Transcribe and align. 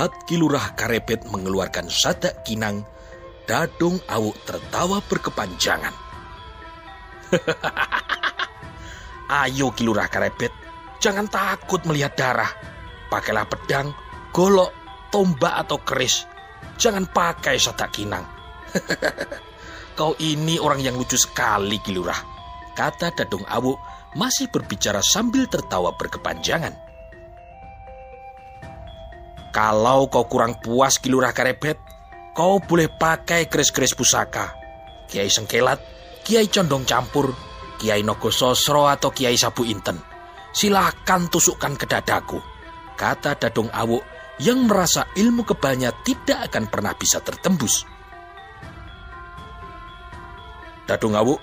Melihat 0.00 0.24
Kilurah 0.24 0.72
Karepet 0.80 1.28
mengeluarkan 1.28 1.92
sadak 1.92 2.40
kinang, 2.40 2.88
Dadung 3.44 4.00
Awuk 4.08 4.32
tertawa 4.48 4.96
berkepanjangan. 5.04 5.92
Ayo 9.44 9.68
Kilurah 9.76 10.08
Karepet, 10.08 10.56
jangan 11.04 11.28
takut 11.28 11.84
melihat 11.84 12.16
darah. 12.16 12.48
Pakailah 13.12 13.44
pedang, 13.44 13.92
golok, 14.32 14.72
tombak 15.12 15.68
atau 15.68 15.76
keris. 15.84 16.24
Jangan 16.80 17.04
pakai 17.04 17.60
sadak 17.60 17.92
kinang. 17.92 18.24
Kau 20.00 20.16
ini 20.16 20.56
orang 20.56 20.80
yang 20.80 20.96
lucu 20.96 21.20
sekali, 21.20 21.76
Kilurah. 21.84 22.24
Kata 22.72 23.12
Dadung 23.12 23.44
Awuk 23.44 23.76
masih 24.16 24.48
berbicara 24.48 25.04
sambil 25.04 25.44
tertawa 25.44 25.92
berkepanjangan. 25.92 26.89
Kalau 29.50 30.06
kau 30.06 30.30
kurang 30.30 30.62
puas 30.62 31.02
Kilurah 31.02 31.34
Karebet, 31.34 31.74
kau 32.38 32.62
boleh 32.62 32.86
pakai 32.86 33.50
keris-keris 33.50 33.98
pusaka. 33.98 34.54
Kiai 35.10 35.26
Sengkelat, 35.26 35.82
Kiai 36.22 36.46
Condong 36.46 36.86
Campur, 36.86 37.34
Kiai 37.82 38.06
Nogo 38.06 38.30
Sosro 38.30 38.86
atau 38.86 39.10
Kiai 39.10 39.34
Sabu 39.34 39.66
Inten. 39.66 39.98
Silahkan 40.54 41.26
tusukkan 41.26 41.74
ke 41.74 41.86
dadaku. 41.90 42.38
Kata 42.94 43.34
Dadung 43.34 43.74
Awuk 43.74 44.06
yang 44.38 44.70
merasa 44.70 45.10
ilmu 45.18 45.42
kebalnya 45.42 45.90
tidak 46.06 46.46
akan 46.50 46.70
pernah 46.70 46.94
bisa 46.94 47.18
tertembus. 47.18 47.82
Dadung 50.86 51.18
Awuk, 51.18 51.42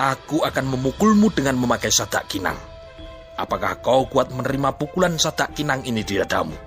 aku 0.00 0.40
akan 0.40 0.64
memukulmu 0.72 1.32
dengan 1.36 1.60
memakai 1.60 1.92
sadak 1.92 2.28
kinang. 2.32 2.56
Apakah 3.36 3.84
kau 3.84 4.08
kuat 4.08 4.32
menerima 4.32 4.80
pukulan 4.80 5.20
sadak 5.20 5.52
kinang 5.52 5.84
ini 5.84 6.00
di 6.00 6.16
dadamu? 6.16 6.65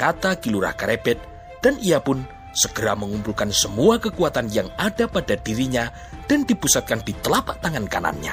Kata 0.00 0.40
Kilurah 0.40 0.72
Karepet 0.72 1.20
dan 1.60 1.76
ia 1.76 2.00
pun 2.00 2.24
segera 2.56 2.96
mengumpulkan 2.96 3.52
semua 3.52 4.00
kekuatan 4.00 4.48
yang 4.48 4.72
ada 4.80 5.04
pada 5.04 5.36
dirinya 5.36 5.92
dan 6.24 6.48
dipusatkan 6.48 7.04
di 7.04 7.12
telapak 7.20 7.60
tangan 7.60 7.84
kanannya. 7.84 8.32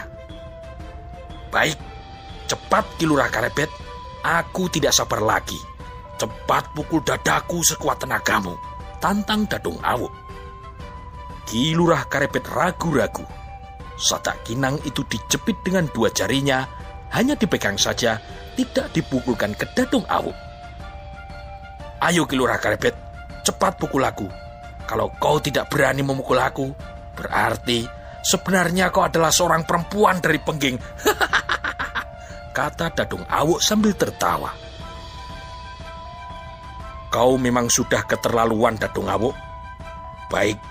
Baik, 1.51 1.75
cepat 2.47 2.88
Kilurah 2.95 3.27
Karepet, 3.27 3.67
aku 4.23 4.71
tidak 4.71 4.95
sabar 4.95 5.19
lagi. 5.19 5.59
Cepat 6.15 6.71
pukul 6.71 7.03
dadaku 7.03 7.59
sekuat 7.61 7.99
tenagamu, 7.99 8.55
tantang 9.03 9.43
Dadung 9.45 9.77
Awuk. 9.83 10.09
Kilurah 11.43 12.07
Karepet 12.07 12.47
ragu-ragu. 12.47 13.27
Sadak 13.99 14.39
kinang 14.47 14.79
itu 14.88 15.03
dijepit 15.03 15.59
dengan 15.67 15.85
dua 15.91 16.07
jarinya, 16.15 16.63
hanya 17.11 17.35
dipegang 17.35 17.75
saja, 17.75 18.23
tidak 18.55 18.88
dipukulkan 18.95 19.51
ke 19.53 19.67
Dadung 19.75 20.07
Awuk. 20.09 20.47
Ayo 21.98 22.30
Kilurah 22.30 22.62
Karepet, 22.62 22.94
cepat 23.42 23.81
pukul 23.81 24.06
aku. 24.06 24.30
Kalau 24.86 25.09
kau 25.17 25.42
tidak 25.42 25.66
berani 25.73 26.06
memukul 26.06 26.38
aku, 26.38 26.70
berarti 27.17 27.90
sebenarnya 28.22 28.94
kau 28.94 29.02
adalah 29.02 29.34
seorang 29.34 29.66
perempuan 29.66 30.22
dari 30.22 30.38
pengging. 30.38 30.78
Kata 32.58 32.94
Dadung 32.94 33.25
Awuk 33.25 33.66
sambil 33.66 33.98
tertawa. 33.98 34.53
Kau 37.09 37.34
memang 37.41 37.66
sudah 37.66 38.06
keterlaluan 38.06 38.78
Dadung 38.78 39.09
Awuk. 39.09 39.34
Baik, 40.30 40.62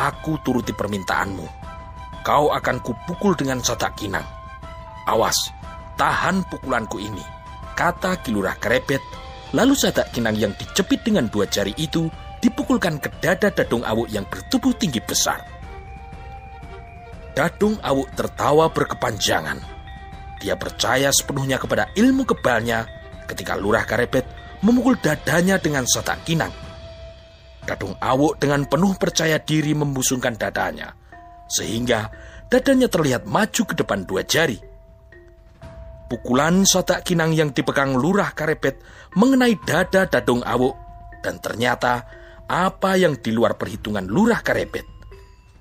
aku 0.00 0.40
turuti 0.40 0.72
permintaanmu. 0.72 1.44
Kau 2.24 2.56
akan 2.56 2.80
kupukul 2.80 3.36
dengan 3.36 3.60
sadak 3.60 4.00
kinang. 4.00 4.24
Awas, 5.04 5.52
tahan 6.00 6.40
pukulanku 6.48 6.96
ini. 6.96 7.24
Kata 7.76 8.16
Kilurah 8.24 8.56
Karepet 8.56 9.00
Lalu 9.50 9.74
sadak 9.74 10.14
kinang 10.14 10.38
yang 10.38 10.54
dicepit 10.54 11.02
dengan 11.02 11.26
dua 11.26 11.46
jari 11.50 11.74
itu 11.74 12.06
dipukulkan 12.38 13.02
ke 13.02 13.10
dada 13.18 13.50
Dadung 13.50 13.82
Awuk 13.82 14.08
yang 14.08 14.22
bertubuh 14.30 14.70
tinggi 14.78 15.02
besar. 15.02 15.42
Dadung 17.34 17.74
Awuk 17.82 18.14
tertawa 18.14 18.70
berkepanjangan. 18.70 19.58
Dia 20.38 20.54
percaya 20.54 21.10
sepenuhnya 21.10 21.58
kepada 21.58 21.90
ilmu 21.98 22.24
kebalnya 22.24 22.86
ketika 23.26 23.58
Lurah 23.58 23.84
Karepet 23.84 24.24
memukul 24.62 24.96
dadanya 25.02 25.58
dengan 25.58 25.84
sadak 25.84 26.22
kinang. 26.22 26.54
Dadung 27.66 27.98
Awuk 27.98 28.40
dengan 28.40 28.64
penuh 28.64 28.96
percaya 28.96 29.36
diri 29.36 29.76
membusungkan 29.76 30.38
dadanya, 30.38 30.96
sehingga 31.50 32.08
dadanya 32.48 32.88
terlihat 32.88 33.28
maju 33.28 33.62
ke 33.66 33.74
depan 33.76 34.06
dua 34.08 34.24
jari. 34.24 34.69
Pukulan 36.10 36.66
sadak 36.66 37.06
kinang 37.06 37.30
yang 37.30 37.54
dipegang 37.54 37.94
lurah 37.94 38.34
karepet 38.34 38.82
mengenai 39.14 39.54
dada 39.62 40.10
dadung 40.10 40.42
awuk 40.42 40.74
dan 41.22 41.38
ternyata 41.38 42.02
apa 42.50 42.98
yang 42.98 43.14
di 43.22 43.30
luar 43.30 43.54
perhitungan 43.54 44.10
lurah 44.10 44.42
karepet. 44.42 44.82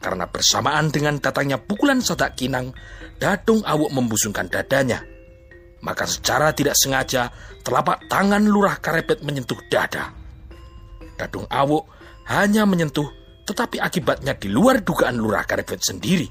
Karena 0.01 0.25
bersamaan 0.25 0.89
dengan 0.89 1.21
datangnya 1.21 1.61
pukulan 1.61 2.01
sadak 2.01 2.33
kinang, 2.33 2.73
dadung 3.21 3.61
awuk 3.61 3.93
membusungkan 3.93 4.49
dadanya. 4.49 5.05
Maka 5.85 6.09
secara 6.09 6.49
tidak 6.49 6.73
sengaja 6.81 7.29
telapak 7.61 8.09
tangan 8.09 8.41
lurah 8.41 8.81
karepet 8.81 9.21
menyentuh 9.21 9.61
dada. 9.69 10.09
Dadung 11.13 11.45
awuk 11.53 11.85
hanya 12.25 12.66
menyentuh 12.66 13.05
tetapi 13.45 13.77
akibatnya 13.77 14.33
di 14.33 14.49
luar 14.49 14.81
dugaan 14.81 15.21
lurah 15.21 15.45
karepet 15.45 15.81
sendiri. 15.85 16.25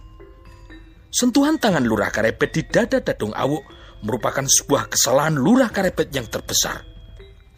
Sentuhan 1.06 1.54
tangan 1.54 1.86
lurah 1.86 2.10
karepet 2.10 2.50
di 2.50 2.62
dada 2.66 2.98
dadung 2.98 3.30
awuk 3.30 3.78
merupakan 4.03 4.47
sebuah 4.47 4.92
kesalahan 4.92 5.34
lurah 5.34 5.70
karepet 5.70 6.12
yang 6.14 6.26
terbesar. 6.26 6.86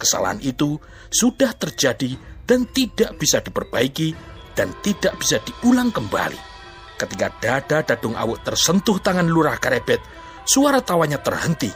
Kesalahan 0.01 0.41
itu 0.41 0.81
sudah 1.13 1.53
terjadi 1.53 2.17
dan 2.49 2.65
tidak 2.73 3.21
bisa 3.21 3.45
diperbaiki 3.45 4.17
dan 4.57 4.73
tidak 4.81 5.15
bisa 5.21 5.39
diulang 5.45 5.93
kembali. 5.93 6.41
Ketika 6.97 7.29
dada 7.41 7.79
Dadung 7.85 8.17
Awuk 8.17 8.45
tersentuh 8.45 9.01
tangan 9.01 9.29
lurah 9.29 9.57
karepet, 9.57 10.01
suara 10.45 10.85
tawanya 10.85 11.21
terhenti. 11.21 11.73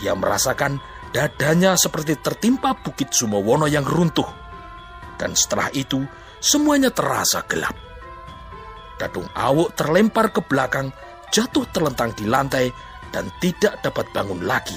Dia 0.00 0.16
merasakan 0.16 0.80
dadanya 1.12 1.76
seperti 1.76 2.16
tertimpa 2.20 2.72
bukit 2.80 3.12
Sumowono 3.12 3.68
yang 3.68 3.84
runtuh. 3.84 4.28
Dan 5.20 5.36
setelah 5.36 5.68
itu, 5.76 6.00
semuanya 6.40 6.88
terasa 6.88 7.44
gelap. 7.44 7.76
Dadung 8.96 9.28
Awuk 9.36 9.76
terlempar 9.76 10.32
ke 10.32 10.40
belakang, 10.40 10.88
jatuh 11.28 11.68
terlentang 11.68 12.16
di 12.16 12.24
lantai, 12.24 12.72
dan 13.10 13.28
tidak 13.42 13.78
dapat 13.82 14.06
bangun 14.14 14.42
lagi. 14.46 14.76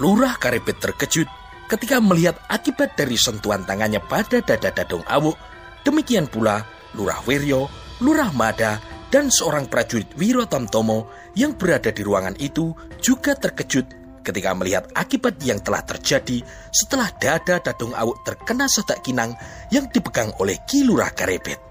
Lurah 0.00 0.40
Karepet 0.40 0.80
terkejut 0.80 1.28
ketika 1.68 2.00
melihat 2.00 2.40
akibat 2.48 2.96
dari 2.96 3.14
sentuhan 3.20 3.62
tangannya 3.68 4.00
pada 4.00 4.40
dada 4.40 4.72
Dadung 4.72 5.04
Awuk. 5.04 5.36
Demikian 5.84 6.28
pula 6.28 6.64
Lurah 6.96 7.20
Wiryo, 7.24 7.68
Lurah 8.00 8.32
Mada, 8.32 8.80
dan 9.12 9.28
seorang 9.28 9.70
prajurit 9.70 10.10
Wiro 10.16 10.44
Tamtomo 10.46 11.08
yang 11.38 11.54
berada 11.54 11.94
di 11.94 12.02
ruangan 12.02 12.36
itu 12.40 12.74
juga 12.98 13.36
terkejut 13.36 14.00
ketika 14.20 14.50
melihat 14.52 14.84
akibat 14.92 15.40
yang 15.40 15.58
telah 15.64 15.80
terjadi 15.84 16.44
setelah 16.70 17.08
dada 17.16 17.60
Dadung 17.60 17.96
Awuk 17.96 18.24
terkena 18.24 18.68
sedak 18.68 19.00
kinang 19.04 19.32
yang 19.72 19.88
dipegang 19.88 20.32
oleh 20.40 20.60
Ki 20.64 20.84
Lurah 20.84 21.10
Karepet. 21.14 21.69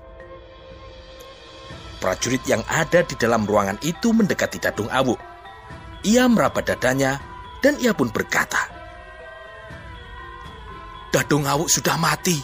Prajurit 1.99 2.43
yang 2.47 2.63
ada 2.71 3.03
di 3.03 3.19
dalam 3.19 3.43
ruangan 3.43 3.75
itu 3.83 4.15
mendekati 4.15 4.63
Dadung 4.63 4.87
Awu. 4.87 5.19
Ia 6.07 6.31
meraba 6.31 6.63
dadanya 6.63 7.19
dan 7.59 7.75
ia 7.83 7.91
pun 7.91 8.07
berkata, 8.07 8.71
Dadung 11.11 11.43
Awu 11.43 11.67
sudah 11.67 11.99
mati. 11.99 12.39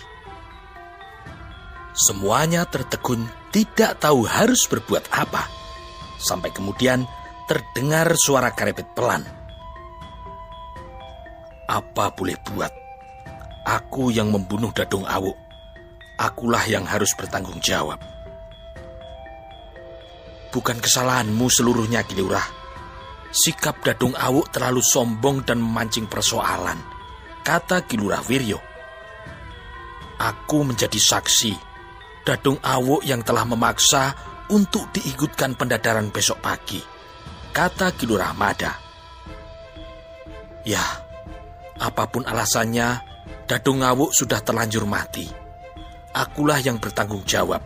Semuanya 1.95 2.67
tertegun 2.67 3.23
tidak 3.55 4.03
tahu 4.03 4.27
harus 4.27 4.67
berbuat 4.67 5.07
apa. 5.15 5.47
Sampai 6.19 6.51
kemudian 6.51 7.07
terdengar 7.47 8.11
suara 8.19 8.51
karepet 8.51 8.91
pelan. 8.91 9.23
Apa 11.71 12.11
boleh 12.11 12.35
buat? 12.43 12.73
Aku 13.63 14.11
yang 14.11 14.35
membunuh 14.35 14.75
Dadung 14.75 15.07
Awu. 15.07 15.31
Akulah 16.19 16.67
yang 16.67 16.83
harus 16.83 17.15
bertanggung 17.15 17.63
jawab. 17.63 17.97
Bukan 20.55 20.79
kesalahanmu 20.79 21.51
seluruhnya, 21.51 22.07
Kilurah. 22.07 22.47
Sikap 23.35 23.83
Dadung 23.83 24.15
Awuk 24.15 24.55
terlalu 24.55 24.79
sombong 24.79 25.43
dan 25.43 25.59
memancing 25.59 26.07
persoalan, 26.07 26.79
kata 27.43 27.83
Kilurah 27.83 28.23
Wiryo. 28.23 28.63
Aku 30.15 30.63
menjadi 30.63 30.95
saksi 30.95 31.51
Dadung 32.23 32.55
Awuk 32.63 33.03
yang 33.03 33.19
telah 33.27 33.43
memaksa 33.43 34.15
untuk 34.47 34.87
diikutkan 34.95 35.59
pendadaran 35.59 36.07
besok 36.07 36.39
pagi, 36.39 36.79
kata 37.51 37.91
Kilurah 37.91 38.31
Mada. 38.31 38.79
Ya, 40.63 41.03
apa 41.75 42.07
pun 42.07 42.23
alasannya, 42.23 43.03
Dadung 43.43 43.83
Awuk 43.83 44.15
sudah 44.15 44.39
terlanjur 44.39 44.87
mati. 44.87 45.27
Akulah 46.15 46.63
yang 46.63 46.79
bertanggung 46.79 47.27
jawab. 47.27 47.59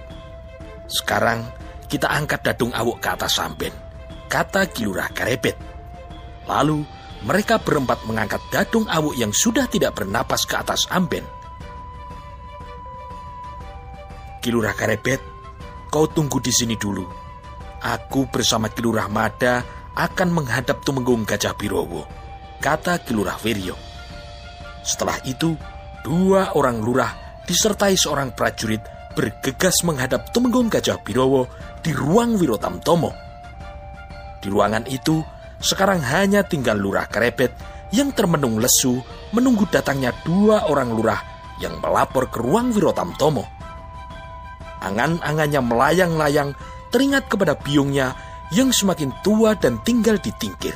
Sekarang, 0.89 1.45
kita 1.89 2.05
angkat 2.05 2.45
dadung 2.45 2.71
awuk 2.71 3.01
ke 3.01 3.09
atas 3.09 3.41
samben, 3.41 3.73
kata 4.29 4.69
Kilurah 4.69 5.09
Karepet. 5.09 5.57
Lalu 6.45 6.85
mereka 7.23 7.59
berempat 7.59 8.07
mengangkat 8.07 8.39
Dadung 8.47 8.87
Awuk 8.87 9.19
yang 9.19 9.35
sudah 9.35 9.67
tidak 9.67 9.99
bernapas 9.99 10.47
ke 10.47 10.55
atas 10.55 10.87
amben. 10.87 11.23
Kilurah 14.39 14.71
Karebet, 14.71 15.19
kau 15.91 16.07
tunggu 16.07 16.39
di 16.39 16.55
sini 16.55 16.79
dulu. 16.79 17.03
Aku 17.83 18.31
bersama 18.31 18.71
Kilurah 18.71 19.11
Mada 19.11 19.63
akan 19.99 20.31
menghadap 20.31 20.79
Tumenggung 20.87 21.27
Gajah 21.27 21.59
Birowo, 21.59 22.07
kata 22.63 23.03
Kilurah 23.03 23.35
Wiryo. 23.43 23.75
Setelah 24.79 25.19
itu, 25.27 25.59
dua 26.07 26.55
orang 26.55 26.79
lurah 26.79 27.43
disertai 27.43 27.99
seorang 27.99 28.31
prajurit 28.31 28.79
bergegas 29.11 29.83
menghadap 29.83 30.31
Tumenggung 30.31 30.71
Gajah 30.71 31.03
Birowo 31.03 31.51
di 31.81 31.91
ruang 31.95 32.35
Wirotam 32.39 32.79
Tomo. 32.83 33.11
Di 34.39 34.47
ruangan 34.47 34.87
itu, 34.87 35.19
sekarang 35.59 35.99
hanya 35.99 36.47
tinggal 36.47 36.79
lurah 36.79 37.07
Karebet 37.11 37.51
yang 37.91 38.13
termenung 38.15 38.61
lesu 38.61 39.01
menunggu 39.35 39.67
datangnya 39.67 40.13
dua 40.23 40.69
orang 40.69 40.93
lurah 40.93 41.19
yang 41.59 41.75
melapor 41.83 42.31
ke 42.31 42.39
ruang 42.39 42.71
Wirotam 42.71 43.11
Tomo. 43.19 43.43
Angan-angannya 44.79 45.59
melayang-layang 45.59 46.55
teringat 46.87 47.27
kepada 47.27 47.59
biungnya 47.59 48.15
yang 48.55 48.71
semakin 48.71 49.11
tua 49.21 49.53
dan 49.59 49.77
tinggal 49.83 50.15
di 50.17 50.31
Tingkir. 50.39 50.73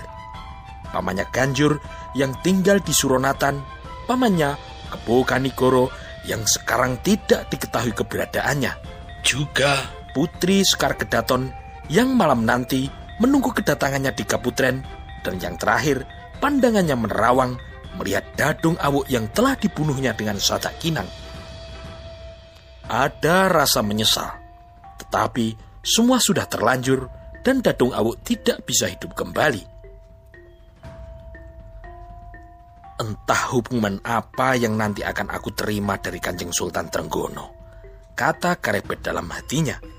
Pamannya 0.92 1.26
Ganjur 1.32 1.80
yang 2.14 2.36
tinggal 2.46 2.84
di 2.84 2.94
Suronatan, 2.94 3.64
pamannya 4.06 4.60
Kebo 4.94 5.26
Kanigoro 5.26 5.90
yang 6.30 6.46
sekarang 6.46 7.02
tidak 7.02 7.50
diketahui 7.50 7.96
keberadaannya. 7.98 8.78
Juga 9.26 10.03
Putri 10.14 10.62
Sekar 10.62 10.94
Kedaton 10.94 11.50
yang 11.90 12.14
malam 12.14 12.46
nanti 12.46 12.88
menunggu 13.18 13.50
kedatangannya 13.54 14.14
di 14.14 14.24
Kaputren, 14.24 14.86
dan 15.26 15.36
yang 15.42 15.58
terakhir, 15.58 16.06
pandangannya 16.38 16.94
menerawang 16.94 17.58
melihat 17.98 18.26
Dadung 18.38 18.78
Awuk 18.78 19.10
yang 19.10 19.30
telah 19.34 19.58
dibunuhnya 19.58 20.14
dengan 20.18 20.38
sadak 20.38 20.78
kinang. 20.82 21.08
Ada 22.90 23.50
rasa 23.50 23.82
menyesal, 23.82 24.30
tetapi 25.02 25.56
semua 25.82 26.20
sudah 26.20 26.46
terlanjur 26.50 27.08
dan 27.42 27.62
Dadung 27.62 27.94
Awuk 27.94 28.22
tidak 28.22 28.66
bisa 28.66 28.90
hidup 28.90 29.14
kembali. 29.18 29.64
Entah 32.94 33.44
hukuman 33.50 34.00
apa 34.06 34.56
yang 34.56 34.78
nanti 34.78 35.02
akan 35.02 35.34
aku 35.34 35.52
terima 35.58 35.98
dari 35.98 36.22
Kanjeng 36.22 36.54
Sultan 36.54 36.88
Trenggono, 36.88 37.52
kata 38.14 38.62
Karepet 38.62 39.02
dalam 39.02 39.28
hatinya. 39.34 39.93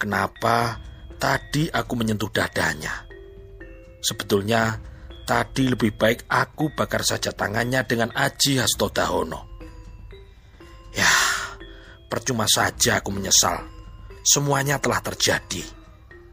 Kenapa 0.00 0.80
Tadi 1.20 1.68
aku 1.68 2.00
menyentuh 2.00 2.32
dadanya. 2.32 3.04
Sebetulnya 4.00 4.80
tadi 5.28 5.68
lebih 5.68 5.92
baik 5.92 6.24
aku 6.32 6.72
bakar 6.72 7.04
saja 7.04 7.28
tangannya 7.36 7.84
dengan 7.84 8.08
Aji 8.16 8.56
Hasto 8.56 8.88
Dahono. 8.88 9.60
Ya, 10.96 11.12
percuma 12.08 12.48
saja 12.48 13.04
aku 13.04 13.12
menyesal. 13.12 13.60
Semuanya 14.24 14.80
telah 14.80 15.04
terjadi. 15.04 15.60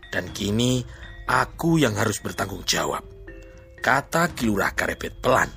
Dan 0.08 0.32
kini 0.32 0.88
aku 1.28 1.76
yang 1.76 2.00
harus 2.00 2.24
bertanggung 2.24 2.64
jawab. 2.64 3.04
Kata 3.84 4.32
Kilurah 4.32 4.72
Karebet 4.72 5.20
pelan. 5.20 5.52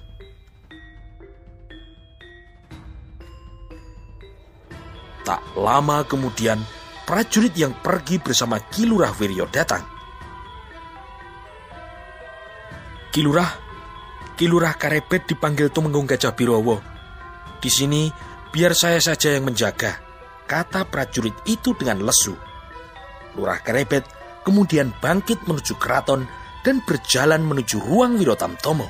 Tak 5.23 5.55
lama 5.55 6.03
kemudian 6.03 6.59
prajurit 7.05 7.55
yang 7.57 7.77
pergi 7.77 8.21
bersama 8.21 8.61
Kilurah 8.61 9.15
Wiryo 9.17 9.47
datang. 9.51 9.83
Kilurah, 13.11 13.51
Kilurah 14.39 14.79
Karebet 14.79 15.27
dipanggil 15.27 15.75
Tumenggung 15.75 16.07
Gajah 16.07 16.31
Birowo. 16.33 16.79
Di 17.59 17.67
sini 17.67 18.07
biar 18.55 18.73
saya 18.73 19.03
saja 19.03 19.35
yang 19.35 19.51
menjaga, 19.51 19.99
kata 20.47 20.87
prajurit 20.87 21.35
itu 21.47 21.75
dengan 21.75 22.07
lesu. 22.07 22.39
Lurah 23.35 23.63
Karebet 23.63 24.07
kemudian 24.43 24.95
bangkit 24.99 25.47
menuju 25.47 25.79
keraton 25.79 26.27
dan 26.67 26.83
berjalan 26.87 27.43
menuju 27.45 27.79
ruang 27.83 28.19
Wirotam 28.19 28.55
Tomo. 28.59 28.89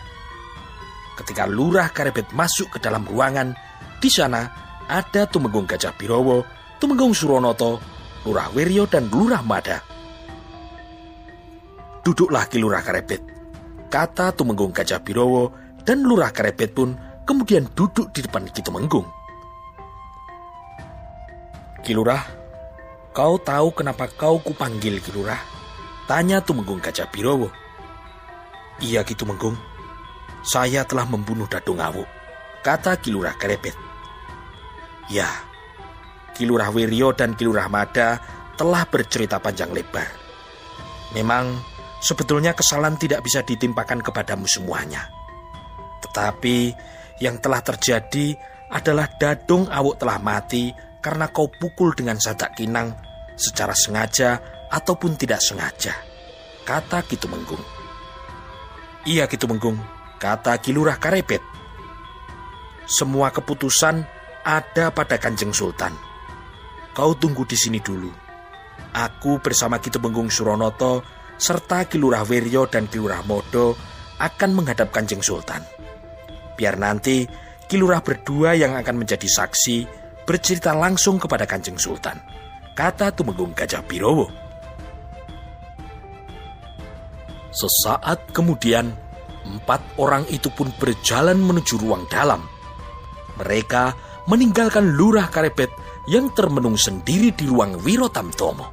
Ketika 1.17 1.45
Lurah 1.45 1.93
Karebet 1.93 2.33
masuk 2.33 2.77
ke 2.77 2.79
dalam 2.81 3.05
ruangan, 3.05 3.53
di 4.01 4.09
sana 4.09 4.49
ada 4.89 5.29
Tumenggung 5.29 5.69
Gajah 5.69 5.93
Birowo, 5.97 6.45
Tumenggung 6.81 7.13
Suronoto, 7.13 8.00
Lurah 8.21 8.53
Wiryo 8.53 8.85
dan 8.85 9.09
Lurah 9.09 9.41
Mada. 9.41 9.81
Duduklah 12.05 12.45
Ki 12.49 12.61
Lurah 12.61 12.85
Karebet, 12.85 13.25
kata 13.89 14.37
Tumenggung 14.37 14.77
Gajah 14.77 15.01
Birowo 15.01 15.53
dan 15.85 16.05
Lurah 16.05 16.29
Karebet 16.29 16.77
pun 16.77 16.97
kemudian 17.25 17.69
duduk 17.73 18.13
di 18.13 18.21
depan 18.21 18.45
Ki 18.53 18.61
Tumenggung. 18.61 19.09
Ki 21.81 21.97
Lurah, 21.97 22.21
kau 23.17 23.41
tahu 23.41 23.73
kenapa 23.73 24.09
kau 24.13 24.37
kupanggil 24.41 25.01
Ki 25.01 25.13
Lurah? 25.17 25.41
Tanya 26.05 26.45
Tumenggung 26.45 26.81
Gajah 26.81 27.09
Birowo. 27.09 27.49
Iya 28.85 29.01
Ki 29.05 29.17
Tumenggung, 29.17 29.57
saya 30.45 30.85
telah 30.85 31.09
membunuh 31.09 31.49
Dadung 31.49 31.81
Awu, 31.81 32.05
kata 32.61 33.01
Ki 33.01 33.13
Lurah 33.13 33.37
Karebet. 33.37 33.77
Ya, 35.09 35.29
Kilurah 36.41 36.73
Wiryo 36.73 37.13
dan 37.13 37.37
Kilurah 37.37 37.69
Mada 37.69 38.17
telah 38.57 38.89
bercerita 38.89 39.37
panjang 39.37 39.69
lebar. 39.77 40.09
Memang 41.13 41.53
sebetulnya 42.01 42.57
kesalahan 42.57 42.97
tidak 42.97 43.21
bisa 43.21 43.45
ditimpakan 43.45 44.01
kepadamu 44.01 44.49
semuanya. 44.49 45.05
Tetapi 46.01 46.73
yang 47.21 47.37
telah 47.45 47.61
terjadi 47.61 48.33
adalah 48.73 49.05
Dadung 49.21 49.69
Awuk 49.69 50.01
telah 50.01 50.17
mati 50.17 50.73
karena 51.05 51.29
kau 51.29 51.53
pukul 51.53 51.93
dengan 51.93 52.17
sadak 52.17 52.57
kinang 52.57 52.97
secara 53.37 53.77
sengaja 53.77 54.41
ataupun 54.73 55.21
tidak 55.21 55.45
sengaja. 55.45 55.93
Kata 56.65 57.05
Kitu 57.05 57.29
Menggung. 57.29 57.61
Iya 59.05 59.29
Kitu 59.29 59.45
Menggung, 59.45 59.77
kata 60.17 60.57
Kilurah 60.57 60.97
Karepet. 60.97 61.45
Semua 62.89 63.29
keputusan 63.29 64.05
ada 64.45 64.89
pada 64.89 65.21
Kanjeng 65.21 65.53
Sultan 65.53 66.10
Kau 66.91 67.15
tunggu 67.15 67.47
di 67.47 67.55
sini 67.55 67.79
dulu. 67.79 68.11
Aku 68.91 69.39
bersama 69.39 69.79
Kitu 69.79 70.03
Benggung 70.03 70.27
Suronoto 70.27 71.07
serta 71.39 71.87
Kilurah 71.87 72.27
Wiryo 72.27 72.67
dan 72.67 72.91
Kilurah 72.91 73.23
Modo 73.23 73.79
akan 74.19 74.51
menghadap 74.53 74.91
Kanjeng 74.91 75.23
Sultan. 75.23 75.63
Biar 76.59 76.77
nanti 76.77 77.25
Kilurah 77.71 78.03
berdua 78.03 78.59
yang 78.59 78.75
akan 78.75 78.99
menjadi 78.99 79.25
saksi 79.31 79.87
bercerita 80.27 80.75
langsung 80.75 81.23
kepada 81.23 81.47
Kanjeng 81.47 81.79
Sultan. 81.79 82.19
Kata 82.75 83.15
Tumenggung 83.15 83.55
Gajah 83.55 83.87
Birowo. 83.87 84.27
Sesaat 87.51 88.31
kemudian, 88.35 88.91
empat 89.47 89.83
orang 89.99 90.23
itu 90.31 90.51
pun 90.51 90.71
berjalan 90.79 91.39
menuju 91.39 91.79
ruang 91.83 92.07
dalam. 92.11 92.43
Mereka 93.39 93.95
meninggalkan 94.31 94.95
Lurah 94.95 95.27
Karebet 95.31 95.71
yang 96.09 96.33
termenung 96.33 96.81
sendiri 96.81 97.35
di 97.35 97.45
ruang 97.45 97.77
Wirotamtomo. 97.83 98.67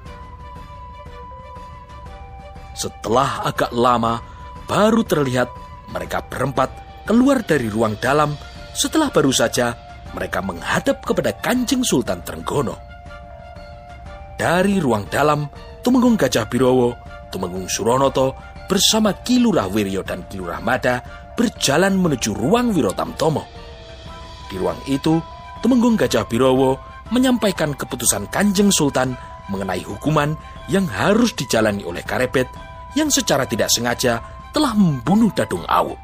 Setelah 2.77 3.49
agak 3.49 3.73
lama, 3.73 4.21
baru 4.69 5.01
terlihat 5.01 5.49
mereka 5.89 6.21
berempat 6.21 6.69
keluar 7.09 7.41
dari 7.41 7.71
ruang 7.71 7.97
dalam 7.97 8.37
setelah 8.77 9.09
baru 9.09 9.33
saja 9.33 9.73
mereka 10.13 10.39
menghadap 10.45 11.01
kepada 11.01 11.33
Kanjeng 11.41 11.81
Sultan 11.81 12.21
Trenggono. 12.21 12.77
Dari 14.37 14.77
ruang 14.77 15.09
dalam, 15.09 15.49
Tumenggung 15.81 16.13
Gajah 16.13 16.45
Birowo, 16.45 16.93
Tumenggung 17.33 17.65
Suronoto, 17.65 18.37
bersama 18.69 19.15
Kilurah 19.25 19.65
Wiryo 19.65 20.05
dan 20.05 20.29
Kilurah 20.29 20.61
Mada 20.61 21.01
berjalan 21.33 21.97
menuju 21.97 22.37
ruang 22.37 22.69
Wirotamtomo. 22.75 23.43
Di 24.45 24.61
ruang 24.61 24.77
itu, 24.85 25.17
Tumenggung 25.65 25.97
Gajah 25.97 26.29
Birowo 26.29 26.77
menyampaikan 27.11 27.73
keputusan 27.73 28.27
Kanjeng 28.27 28.71
Sultan 28.71 29.15
mengenai 29.47 29.83
hukuman 29.83 30.35
yang 30.67 30.87
harus 30.87 31.31
dijalani 31.31 31.87
oleh 31.87 32.03
Karebet 32.03 32.47
yang 32.95 33.07
secara 33.07 33.47
tidak 33.47 33.71
sengaja 33.71 34.19
telah 34.51 34.73
membunuh 34.75 35.31
Dadung 35.31 35.63
Awu. 35.67 35.95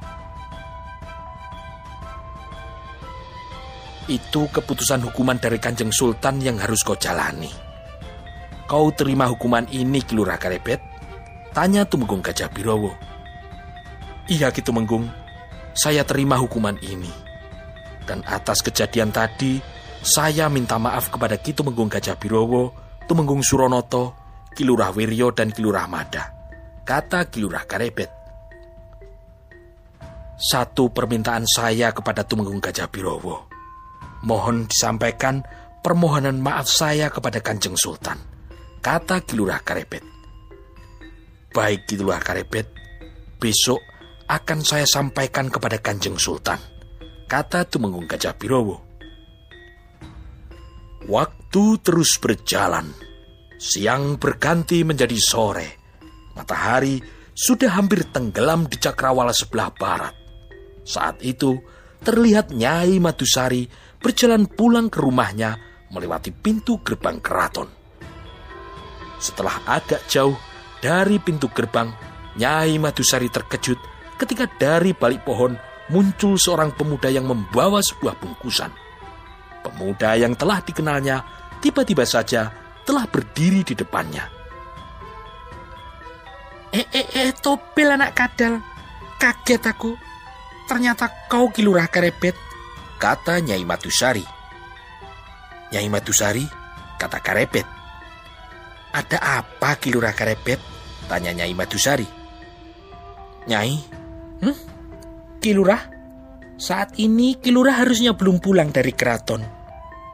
Itu 4.03 4.51
keputusan 4.51 4.99
hukuman 5.07 5.39
dari 5.39 5.59
Kanjeng 5.63 5.95
Sultan 5.95 6.43
yang 6.43 6.59
harus 6.59 6.83
kau 6.83 6.99
jalani. 6.99 7.51
Kau 8.67 8.91
terima 8.91 9.31
hukuman 9.31 9.63
ini, 9.71 10.03
Kilurah 10.03 10.35
Karebet? 10.35 10.79
Tanya 11.55 11.87
Tumenggung 11.87 12.19
Gajah 12.19 12.51
Birowo. 12.51 12.91
Iya, 14.27 14.51
Ki 14.51 14.59
Tumenggung. 14.59 15.07
Saya 15.75 16.03
terima 16.03 16.35
hukuman 16.35 16.75
ini. 16.83 17.11
Dan 18.03 18.23
atas 18.27 18.59
kejadian 18.59 19.15
tadi, 19.15 19.63
saya 20.03 20.51
minta 20.51 20.75
maaf 20.75 21.07
kepada 21.07 21.39
Ki 21.39 21.55
Tumenggung 21.55 21.87
Gajah 21.87 22.19
Birowo, 22.19 22.75
Tumenggung 23.07 23.39
Suronoto, 23.39 24.13
Kilurah 24.51 24.91
Wiryo, 24.91 25.31
dan 25.31 25.55
Kilurah 25.55 25.87
Mada. 25.87 26.27
Kata 26.83 27.31
Kilurah 27.31 27.63
Karebet. 27.63 28.23
satu 30.43 30.91
permintaan 30.91 31.47
saya 31.47 31.95
kepada 31.95 32.27
Tumenggung 32.27 32.59
Gajah 32.59 32.91
Birowo. 32.91 33.47
Mohon 34.27 34.67
disampaikan 34.67 35.39
permohonan 35.79 36.39
maaf 36.39 36.67
saya 36.67 37.07
kepada 37.07 37.39
Kanjeng 37.39 37.79
Sultan, 37.79 38.19
kata 38.83 39.23
Kilurah 39.23 39.63
Karepet. 39.63 40.03
Baik 41.51 41.87
Kilurah 41.87 42.19
Karepet, 42.19 42.67
besok 43.39 43.79
akan 44.27 44.59
saya 44.63 44.87
sampaikan 44.87 45.51
kepada 45.51 45.79
Kanjeng 45.79 46.19
Sultan, 46.19 46.59
kata 47.27 47.67
Tumenggung 47.67 48.07
Gajah 48.07 48.35
Birowo. 48.35 48.92
Waktu 51.03 51.63
terus 51.83 52.15
berjalan. 52.15 52.87
Siang 53.59 54.15
berganti 54.15 54.87
menjadi 54.87 55.19
sore. 55.19 55.69
Matahari 56.35 56.99
sudah 57.35 57.75
hampir 57.75 58.07
tenggelam 58.07 58.67
di 58.71 58.79
cakrawala 58.79 59.35
sebelah 59.35 59.67
barat. 59.75 60.15
Saat 60.83 61.19
itu, 61.23 61.59
terlihat 62.03 62.51
Nyai 62.55 62.99
Madusari 63.03 63.67
berjalan 63.99 64.47
pulang 64.47 64.91
ke 64.91 64.99
rumahnya 64.99 65.55
melewati 65.91 66.31
pintu 66.35 66.79
gerbang 66.83 67.19
keraton. 67.23 67.67
Setelah 69.19 69.63
agak 69.63 70.03
jauh 70.11 70.35
dari 70.83 71.19
pintu 71.19 71.47
gerbang, 71.51 71.91
Nyai 72.35 72.75
Madusari 72.79 73.31
terkejut 73.31 73.79
ketika 74.19 74.47
dari 74.59 74.91
balik 74.91 75.23
pohon 75.23 75.55
muncul 75.91 76.35
seorang 76.35 76.75
pemuda 76.75 77.07
yang 77.07 77.27
membawa 77.27 77.79
sebuah 77.79 78.19
bungkusan. 78.19 78.82
Pemuda 79.63 80.19
yang 80.19 80.35
telah 80.35 80.59
dikenalnya 80.59 81.23
tiba-tiba 81.63 82.03
saja 82.03 82.51
telah 82.83 83.07
berdiri 83.07 83.63
di 83.63 83.73
depannya. 83.73 84.27
Eh, 86.73 86.83
eh, 86.89 87.07
eh, 87.15 87.31
topel 87.37 87.95
anak 87.95 88.11
kadal. 88.11 88.59
Kaget 89.21 89.63
aku. 89.63 89.95
Ternyata 90.67 91.29
kau 91.29 91.47
kilurah 91.53 91.87
karebet, 91.87 92.35
kata 92.97 93.39
Nyai 93.39 93.63
Matusari. 93.63 94.25
Nyai 95.69 95.87
Matusari, 95.91 96.43
kata 96.97 97.19
karebet. 97.21 97.67
Ada 98.93 99.43
apa 99.43 99.77
kilurah 99.77 100.15
karebet? 100.17 100.57
Tanya 101.05 101.35
Nyai 101.35 101.53
Matusari. 101.53 102.07
Nyai, 103.45 103.75
hmm? 104.41 104.57
Kilurah? 105.43 105.92
Saat 106.53 107.01
ini 107.01 107.37
Kilurah 107.41 107.81
harusnya 107.81 108.13
belum 108.13 108.37
pulang 108.37 108.69
dari 108.69 108.93
keraton. 108.93 109.41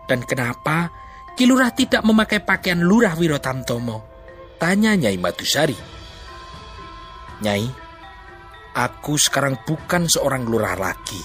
Dan 0.08 0.24
kenapa 0.26 0.90
Kilurah 1.36 1.72
tidak 1.72 2.04
memakai 2.04 2.44
pakaian 2.44 2.84
Lurah 2.84 3.16
Wirotamtomo? 3.16 4.04
Tanya 4.60 4.92
Nyai 4.92 5.16
Madusari. 5.16 5.78
Nyai, 7.40 7.64
aku 8.76 9.16
sekarang 9.16 9.64
bukan 9.64 10.12
seorang 10.12 10.44
lurah 10.44 10.76
lagi. 10.76 11.24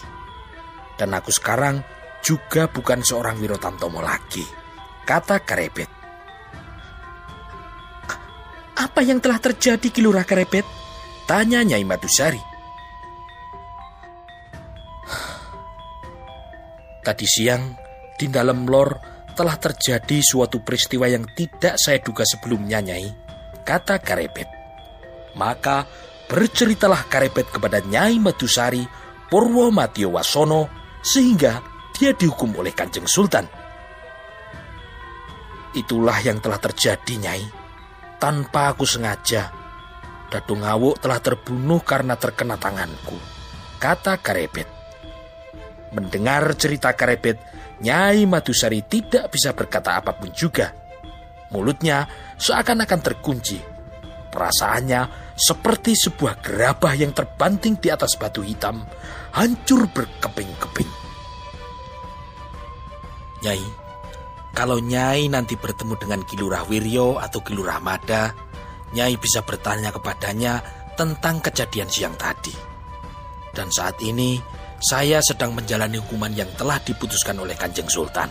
Dan 0.95 1.11
aku 1.19 1.35
sekarang 1.35 1.83
juga 2.23 2.71
bukan 2.71 3.03
seorang 3.03 3.43
Wirotamtomo 3.43 3.99
lagi. 3.99 4.47
Kata 5.03 5.43
Karebet. 5.43 5.91
Apa 8.79 9.03
yang 9.03 9.19
telah 9.19 9.43
terjadi 9.43 9.91
Kilurah 9.91 10.23
Karebet? 10.23 10.63
Tanya 11.27 11.67
Nyai 11.67 11.83
Madusari. 11.83 12.54
Tadi 17.05 17.27
siang, 17.29 17.77
di 18.17 18.33
dalam 18.33 18.65
lor 18.65 18.97
telah 19.37 19.61
terjadi 19.61 20.25
suatu 20.25 20.65
peristiwa 20.65 21.05
yang 21.05 21.29
tidak 21.37 21.77
saya 21.77 22.01
duga 22.01 22.25
sebelumnya, 22.25 22.81
Nyai. 22.81 23.13
Kata 23.61 24.01
Karebet. 24.01 24.49
Maka 25.37 25.85
berceritalah 26.25 27.05
Karebet 27.13 27.53
kepada 27.53 27.85
Nyai 27.85 28.17
Madusari 28.17 28.81
Purwo 29.29 29.69
Matio 29.69 30.17
Wasono 30.17 30.71
sehingga 31.05 31.61
dia 31.93 32.17
dihukum 32.17 32.57
oleh 32.57 32.73
Kanjeng 32.73 33.05
Sultan. 33.05 33.45
Itulah 35.77 36.25
yang 36.25 36.41
telah 36.41 36.57
terjadi, 36.57 37.15
Nyai. 37.21 37.45
Tanpa 38.17 38.73
aku 38.73 38.89
sengaja, 38.89 39.53
Dadung 40.33 40.65
Awuk 40.65 41.05
telah 41.05 41.21
terbunuh 41.21 41.85
karena 41.85 42.17
terkena 42.17 42.57
tanganku. 42.57 43.15
Kata 43.77 44.17
Karebet. 44.19 44.74
Mendengar 45.95 46.59
cerita 46.59 46.91
Karebet, 46.93 47.39
Nyai 47.83 48.27
Madusari 48.27 48.83
tidak 48.87 49.31
bisa 49.31 49.55
berkata 49.55 49.99
apa 49.99 50.15
pun 50.15 50.31
juga. 50.35 50.75
Mulutnya 51.55 52.07
seakan-akan 52.35 53.01
terkunci. 53.03 53.59
Perasaannya 54.35 55.35
seperti 55.39 55.95
sebuah 55.95 56.43
gerabah 56.43 56.99
yang 56.99 57.15
terbanting 57.15 57.79
di 57.79 57.95
atas 57.95 58.19
batu 58.19 58.43
hitam, 58.43 58.83
hancur 59.31 59.87
berkeping-keping. 59.87 60.91
Nyai, 63.47 63.63
kalau 64.51 64.83
Nyai 64.83 65.31
nanti 65.31 65.55
bertemu 65.55 65.95
dengan 65.99 66.21
Kilurah 66.27 66.67
Wiryo 66.67 67.23
atau 67.23 67.39
Kilurah 67.43 67.79
Mada, 67.79 68.35
Nyai 68.95 69.15
bisa 69.19 69.43
bertanya 69.47 69.95
kepadanya 69.95 70.63
tentang 70.95 71.43
kejadian 71.43 71.91
siang 71.91 72.15
tadi. 72.19 72.55
Dan 73.55 73.71
saat 73.71 73.99
ini, 74.03 74.39
saya 74.81 75.19
sedang 75.23 75.55
menjalani 75.55 75.99
hukuman 76.01 76.33
yang 76.35 76.51
telah 76.55 76.79
diputuskan 76.83 77.39
oleh 77.39 77.55
Kanjeng 77.55 77.89
Sultan. 77.91 78.31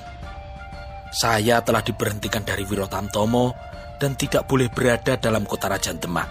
Saya 1.14 1.62
telah 1.62 1.86
diberhentikan 1.86 2.42
dari 2.42 2.66
Wirotamtomo 2.66 3.54
dan 4.02 4.18
tidak 4.18 4.50
boleh 4.50 4.68
berada 4.74 5.16
dalam 5.16 5.46
kota 5.46 5.70
Raja 5.70 5.94
Demak. 5.94 6.30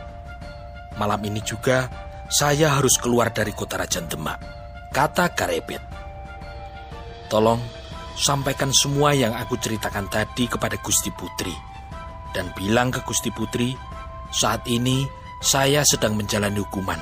Malam 0.99 1.21
ini 1.25 1.41
juga 1.41 1.87
saya 2.27 2.75
harus 2.75 2.99
keluar 2.99 3.31
dari 3.31 3.55
kota 3.55 3.79
Raja 3.79 4.03
Demak, 4.03 4.39
kata 4.91 5.31
Karebet. 5.33 5.83
Tolong 7.31 7.63
sampaikan 8.19 8.75
semua 8.75 9.17
yang 9.17 9.33
aku 9.33 9.57
ceritakan 9.57 10.11
tadi 10.11 10.45
kepada 10.51 10.77
Gusti 10.83 11.09
Putri 11.15 11.73
dan 12.33 12.49
bilang 12.57 12.89
ke 12.89 13.01
Gusti 13.05 13.29
Putri, 13.29 13.77
saat 14.33 14.65
ini 14.69 15.05
saya 15.45 15.85
sedang 15.85 16.17
menjalani 16.17 16.61
hukuman. 16.65 16.99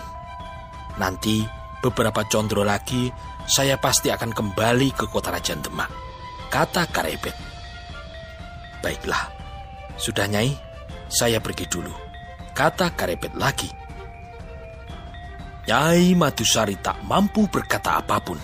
Nanti 0.98 1.46
Beberapa 1.80 2.28
condro 2.28 2.60
lagi, 2.60 3.08
saya 3.48 3.80
pasti 3.80 4.12
akan 4.12 4.36
kembali 4.36 4.92
ke 4.92 5.08
kota 5.08 5.32
Raja 5.32 5.56
Demak. 5.56 5.88
Kata 6.52 6.84
Karebet. 6.92 7.32
Baiklah, 8.84 9.32
sudah 9.96 10.28
nyai, 10.28 10.52
saya 11.08 11.40
pergi 11.40 11.64
dulu. 11.64 11.92
Kata 12.52 12.92
Karebet 12.92 13.32
lagi. 13.32 13.72
Nyai 15.64 16.12
Madusari 16.18 16.76
tak 16.84 17.00
mampu 17.08 17.48
berkata 17.48 17.96
apa 17.96 18.20
pun. 18.20 18.36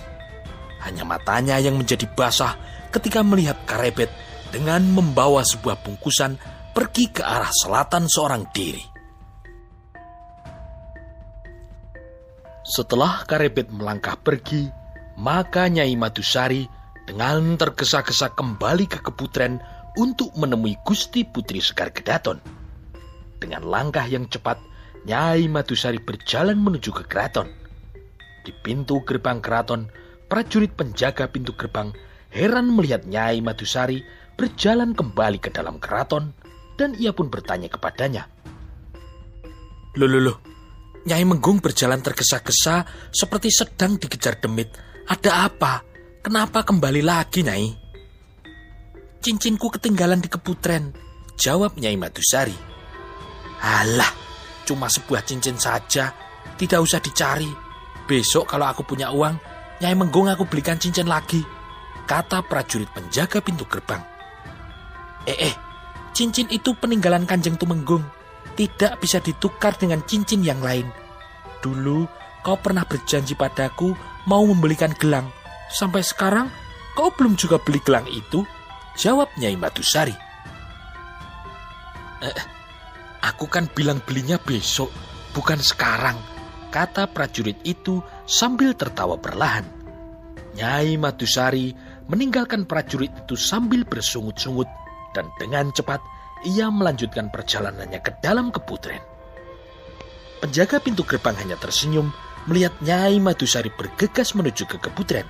Hanya 0.87 1.05
matanya 1.05 1.61
yang 1.61 1.77
menjadi 1.77 2.09
basah 2.09 2.57
ketika 2.89 3.21
melihat 3.21 3.59
Karebet 3.69 4.09
dengan 4.49 4.81
membawa 4.89 5.45
sebuah 5.45 5.83
bungkusan 5.85 6.41
pergi 6.73 7.13
ke 7.13 7.21
arah 7.21 7.53
selatan 7.53 8.09
seorang 8.09 8.49
diri. 8.49 8.96
Setelah 12.67 13.23
Karebet 13.31 13.71
melangkah 13.71 14.19
pergi, 14.19 14.67
maka 15.15 15.71
Nyai 15.71 15.95
Madusari 15.95 16.67
dengan 17.07 17.55
tergesa-gesa 17.55 18.35
kembali 18.35 18.91
ke 18.91 18.99
keputren 19.07 19.63
untuk 19.95 20.35
menemui 20.35 20.75
Gusti 20.83 21.23
Putri 21.23 21.63
Sekar 21.63 21.95
Gedaton. 21.95 22.43
Dengan 23.39 23.63
langkah 23.63 24.03
yang 24.03 24.27
cepat, 24.27 24.59
Nyai 25.07 25.47
Madusari 25.47 26.03
berjalan 26.03 26.59
menuju 26.59 26.91
ke 26.91 27.07
keraton. 27.07 27.47
Di 28.43 28.51
pintu 28.67 28.99
gerbang 29.07 29.39
keraton, 29.39 29.87
prajurit 30.27 30.75
penjaga 30.75 31.31
pintu 31.31 31.55
gerbang 31.55 31.95
heran 32.35 32.75
melihat 32.75 33.07
Nyai 33.07 33.47
Madusari 33.47 34.03
berjalan 34.35 34.91
kembali 34.91 35.39
ke 35.39 35.55
dalam 35.55 35.79
keraton 35.79 36.35
dan 36.75 36.99
ia 36.99 37.15
pun 37.15 37.31
bertanya 37.31 37.71
kepadanya. 37.71 38.27
Loh, 39.95 40.11
loh, 40.11 40.19
loh, 40.19 40.56
Nyai 41.07 41.23
Menggung 41.23 41.63
berjalan 41.63 42.03
tergesa-gesa 42.03 42.83
seperti 43.15 43.47
sedang 43.55 43.95
dikejar 43.95 44.43
demit. 44.43 44.75
Ada 45.07 45.47
apa? 45.47 45.87
Kenapa 46.19 46.67
kembali 46.67 46.99
lagi, 46.99 47.47
Nyai? 47.47 47.71
Cincinku 49.23 49.71
ketinggalan 49.71 50.19
di 50.19 50.27
keputren, 50.27 50.91
jawab 51.39 51.79
Nyai 51.79 51.95
Madusari. 51.95 52.59
Alah, 53.63 54.11
cuma 54.67 54.91
sebuah 54.91 55.23
cincin 55.23 55.55
saja, 55.55 56.11
tidak 56.59 56.83
usah 56.83 56.99
dicari. 56.99 57.55
Besok 58.11 58.51
kalau 58.51 58.67
aku 58.67 58.83
punya 58.83 59.15
uang, 59.15 59.39
Nyai 59.79 59.95
Menggung 59.95 60.27
aku 60.27 60.43
belikan 60.51 60.83
cincin 60.83 61.07
lagi, 61.07 61.39
kata 62.11 62.43
prajurit 62.51 62.91
penjaga 62.91 63.39
pintu 63.39 63.63
gerbang. 63.71 64.03
Eh, 65.23 65.39
eh, 65.39 65.55
cincin 66.11 66.51
itu 66.51 66.75
peninggalan 66.75 67.31
Kanjeng 67.31 67.55
Tumenggung 67.55 68.03
tidak 68.57 68.99
bisa 68.99 69.21
ditukar 69.21 69.77
dengan 69.77 70.03
cincin 70.09 70.41
yang 70.41 70.59
lain. 70.65 70.89
Dulu 71.61 72.09
kau 72.41 72.57
pernah 72.57 72.89
berjanji 72.89 73.37
padaku 73.37 73.93
mau 74.25 74.43
membelikan 74.49 74.97
gelang. 74.97 75.29
Sampai 75.69 76.01
sekarang 76.01 76.49
kau 76.97 77.13
belum 77.13 77.37
juga 77.37 77.61
beli 77.61 77.79
gelang 77.85 78.09
itu? 78.09 78.43
Jawab 78.97 79.29
Nyai 79.37 79.61
Madusari. 79.61 80.17
Eh, 82.25 82.39
aku 83.21 83.45
kan 83.45 83.69
bilang 83.69 84.01
belinya 84.01 84.41
besok, 84.41 84.89
bukan 85.37 85.61
sekarang. 85.61 86.17
kata 86.67 87.09
prajurit 87.09 87.57
itu 87.65 88.05
sambil 88.29 88.77
tertawa 88.77 89.17
perlahan. 89.17 89.65
Nyai 90.61 91.01
Madusari 91.01 91.73
meninggalkan 92.05 92.69
prajurit 92.69 93.13
itu 93.25 93.33
sambil 93.33 93.89
bersungut-sungut 93.89 94.69
dan 95.17 95.25
dengan 95.41 95.73
cepat 95.73 96.05
ia 96.45 96.69
melanjutkan 96.69 97.33
perjalanannya 97.33 98.01
ke 98.05 98.13
dalam 98.21 98.53
keputren. 98.53 99.01
Penjaga 100.43 100.83
pintu 100.83 101.07
gerbang 101.07 101.33
hanya 101.41 101.57
tersenyum 101.57 102.13
melihat 102.45 102.77
Nyai 102.85 103.17
Madusari 103.19 103.73
bergegas 103.73 104.37
menuju 104.37 104.69
ke 104.69 104.77
keputren. 104.77 105.25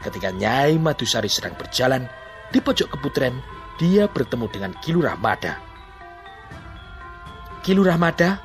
Ketika 0.00 0.32
Nyai 0.32 0.80
Madusari 0.80 1.28
sedang 1.28 1.52
berjalan 1.60 2.08
di 2.48 2.58
pojok 2.58 2.96
keputren, 2.96 3.36
dia 3.76 4.08
bertemu 4.08 4.46
dengan 4.48 4.72
Kilurah 4.80 5.20
Mada. 5.20 5.60
Kilurah 7.60 8.00
Mada, 8.00 8.40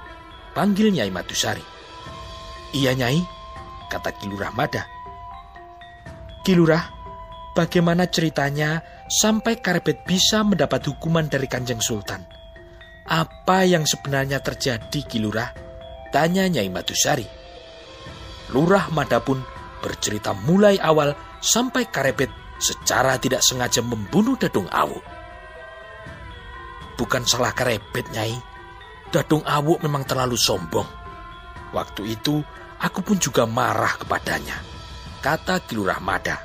panggil 0.51 0.91
Nyai 0.91 1.09
Madusari. 1.09 1.63
Iya 2.75 2.91
Nyai, 2.91 3.24
kata 3.88 4.12
Kilurah 4.19 4.51
Mada. 4.51 4.83
Kilurah, 6.43 6.83
bagaimana 7.55 8.05
ceritanya 8.12 8.83
sampai 9.05 9.62
Karebet 9.62 10.05
bisa 10.05 10.41
mendapat 10.41 10.85
hukuman 10.89 11.29
dari 11.29 11.45
Kanjeng 11.45 11.81
Sultan? 11.81 12.25
Apa 13.05 13.62
yang 13.65 13.85
sebenarnya 13.85 14.41
terjadi, 14.41 15.05
Kilurah? 15.05 15.53
Tanya 16.09 16.50
Nyai 16.50 16.69
Madusari. 16.74 17.27
Lurah 18.50 18.89
Mada 18.89 19.21
pun 19.21 19.41
bercerita 19.81 20.33
mulai 20.33 20.81
awal 20.81 21.13
sampai 21.38 21.85
Karebet 21.89 22.29
secara 22.57 23.21
tidak 23.21 23.45
sengaja 23.45 23.85
membunuh 23.85 24.33
Dadung 24.39 24.65
Awu. 24.74 24.97
Bukan 26.95 27.27
salah 27.27 27.51
Karebet, 27.51 28.09
Nyai. 28.15 28.33
Dadung 29.12 29.43
Awu 29.45 29.77
memang 29.83 30.07
terlalu 30.07 30.39
sombong. 30.39 30.88
Waktu 31.75 32.15
itu, 32.15 32.39
aku 32.79 33.03
pun 33.03 33.19
juga 33.19 33.43
marah 33.43 34.00
kepadanya. 34.00 34.55
Kata 35.19 35.59
Kilurah 35.67 36.00
Mada. 36.00 36.39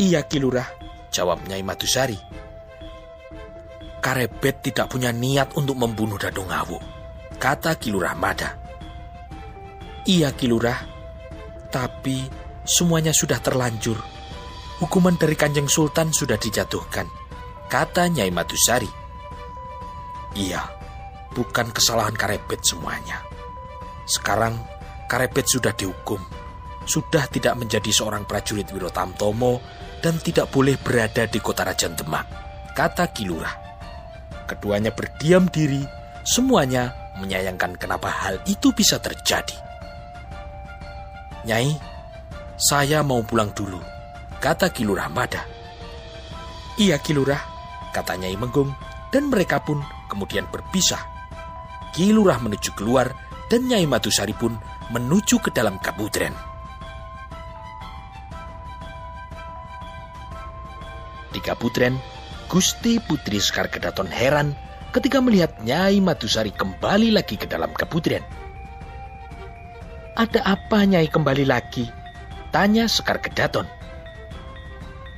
Iya 0.00 0.24
Kilurah, 0.24 0.79
jawab 1.10 1.44
Nyai 1.44 1.66
Madusari. 1.66 2.16
Karebet 4.00 4.64
tidak 4.64 4.88
punya 4.88 5.12
niat 5.12 5.52
untuk 5.60 5.76
membunuh 5.76 6.16
Dadung 6.16 6.48
Awu. 6.48 6.80
Kata 7.36 7.76
Kilurah 7.76 8.16
Mada. 8.16 8.56
Iya 10.08 10.32
Kilurah, 10.32 10.80
tapi 11.68 12.24
semuanya 12.64 13.12
sudah 13.12 13.36
terlanjur. 13.44 14.00
Hukuman 14.80 15.20
dari 15.20 15.36
Kanjeng 15.36 15.68
Sultan 15.68 16.08
sudah 16.08 16.40
dijatuhkan. 16.40 17.04
Kata 17.68 18.08
Nyai 18.08 18.32
Madusari. 18.32 18.88
Iya, 20.32 20.64
bukan 21.36 21.68
kesalahan 21.68 22.16
Karebet 22.16 22.64
semuanya. 22.64 23.20
Sekarang 24.08 24.56
Karebet 25.10 25.44
sudah 25.44 25.76
dihukum, 25.76 26.22
sudah 26.88 27.28
tidak 27.28 27.58
menjadi 27.60 27.90
seorang 27.92 28.24
prajurit 28.24 28.70
Wirotamtomo 28.72 29.60
dan 30.00 30.16
tidak 30.18 30.48
boleh 30.48 30.80
berada 30.80 31.28
di 31.28 31.38
kota 31.38 31.64
Rajan 31.64 31.94
Demak, 31.94 32.26
kata 32.72 33.12
Kilurah. 33.12 33.56
Keduanya 34.48 34.90
berdiam 34.90 35.46
diri, 35.46 35.84
semuanya 36.26 37.14
menyayangkan 37.20 37.76
kenapa 37.76 38.08
hal 38.08 38.40
itu 38.48 38.72
bisa 38.72 38.98
terjadi. 38.98 39.54
Nyai, 41.46 41.76
saya 42.56 43.04
mau 43.04 43.20
pulang 43.22 43.52
dulu, 43.52 43.78
kata 44.40 44.72
Kilurah 44.72 45.08
Mada. 45.12 45.44
Iya 46.80 46.96
Kilurah, 46.98 47.40
kata 47.92 48.16
Nyai 48.16 48.36
Menggung, 48.40 48.72
dan 49.12 49.28
mereka 49.28 49.60
pun 49.60 49.84
kemudian 50.08 50.48
berpisah. 50.48 51.00
Kilurah 51.92 52.40
menuju 52.40 52.72
keluar 52.72 53.12
dan 53.52 53.68
Nyai 53.68 53.84
Madusari 53.84 54.32
pun 54.32 54.56
menuju 54.90 55.38
ke 55.42 55.50
dalam 55.52 55.76
kabutren. 55.82 56.49
Kabutren, 61.40 61.96
Gusti 62.46 63.00
Putri 63.02 63.40
Sekar 63.40 63.68
Kedaton 63.68 64.08
heran 64.08 64.52
ketika 64.90 65.22
melihat 65.22 65.54
Nyai 65.62 66.02
Madusari 66.02 66.50
kembali 66.50 67.14
lagi 67.14 67.38
ke 67.38 67.46
dalam 67.46 67.70
kabutren. 67.74 68.22
Ada 70.18 70.42
apa 70.42 70.82
Nyai 70.82 71.06
kembali 71.06 71.46
lagi? 71.46 71.86
Tanya 72.50 72.90
Sekar 72.90 73.22
Kedaton. 73.22 73.64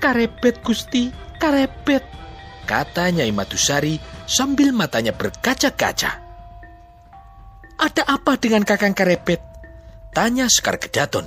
Karebet 0.03 0.61
Gusti, 0.61 1.09
karebet, 1.41 2.05
kata 2.69 3.09
Nyai 3.09 3.33
Madusari 3.33 3.97
sambil 4.29 4.75
matanya 4.77 5.17
berkaca-kaca. 5.17 6.21
Ada 7.81 8.03
apa 8.07 8.37
dengan 8.39 8.63
Kakang 8.63 8.95
Karebet? 8.95 9.41
Tanya 10.13 10.47
Sekar 10.53 10.77
Kedaton. 10.77 11.25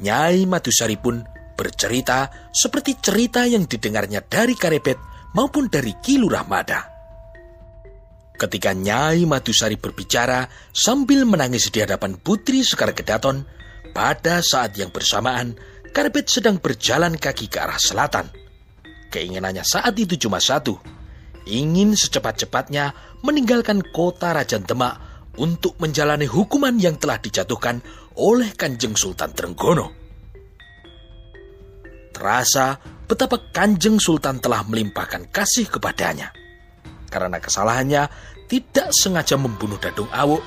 Nyai 0.00 0.48
Madusari 0.48 0.96
pun 0.96 1.33
bercerita 1.54 2.50
seperti 2.50 2.98
cerita 2.98 3.46
yang 3.46 3.64
didengarnya 3.64 4.22
dari 4.26 4.54
Karebet 4.58 4.98
maupun 5.34 5.70
dari 5.70 5.94
Kilurah 5.98 6.46
Mada. 6.46 6.80
Ketika 8.34 8.74
Nyai 8.74 9.22
Madusari 9.30 9.78
berbicara 9.78 10.46
sambil 10.74 11.22
menangis 11.22 11.70
di 11.70 11.78
hadapan 11.78 12.18
Putri 12.18 12.66
Sekar 12.66 12.90
Kedaton, 12.90 13.46
pada 13.94 14.42
saat 14.42 14.74
yang 14.74 14.90
bersamaan 14.90 15.54
Karebet 15.94 16.26
sedang 16.26 16.58
berjalan 16.58 17.14
kaki 17.14 17.46
ke 17.46 17.62
arah 17.62 17.78
selatan. 17.78 18.26
Keinginannya 19.14 19.62
saat 19.62 19.94
itu 19.94 20.18
cuma 20.18 20.42
satu, 20.42 20.74
ingin 21.46 21.94
secepat-cepatnya 21.94 22.90
meninggalkan 23.22 23.78
kota 23.94 24.34
Raja 24.34 24.58
Demak 24.58 24.98
untuk 25.38 25.78
menjalani 25.78 26.26
hukuman 26.26 26.74
yang 26.82 26.98
telah 26.98 27.22
dijatuhkan 27.22 27.78
oleh 28.18 28.50
Kanjeng 28.58 28.98
Sultan 28.98 29.30
Trenggono. 29.30 30.03
Terasa 32.14 32.78
betapa 33.10 33.50
Kanjeng 33.50 33.98
Sultan 33.98 34.38
telah 34.38 34.62
melimpahkan 34.62 35.28
kasih 35.34 35.66
kepadanya. 35.66 36.30
Karena 37.10 37.42
kesalahannya 37.42 38.06
tidak 38.46 38.94
sengaja 38.94 39.34
membunuh 39.34 39.76
Dadung 39.82 40.08
Awu, 40.14 40.38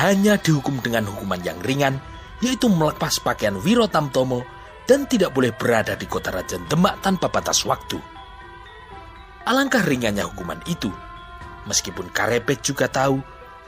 hanya 0.00 0.40
dihukum 0.40 0.80
dengan 0.80 1.04
hukuman 1.12 1.44
yang 1.44 1.60
ringan, 1.60 2.00
yaitu 2.40 2.72
melepas 2.72 3.20
pakaian 3.20 3.60
Wiro 3.60 3.84
Tamtomo 3.84 4.40
dan 4.88 5.04
tidak 5.06 5.36
boleh 5.36 5.52
berada 5.54 5.94
di 5.94 6.08
kota 6.08 6.32
Raja 6.32 6.56
Demak 6.66 7.04
tanpa 7.04 7.28
batas 7.28 7.62
waktu. 7.68 8.00
Alangkah 9.44 9.82
ringannya 9.84 10.24
hukuman 10.24 10.60
itu, 10.66 10.88
meskipun 11.68 12.08
Karebet 12.12 12.64
juga 12.64 12.88
tahu 12.88 13.20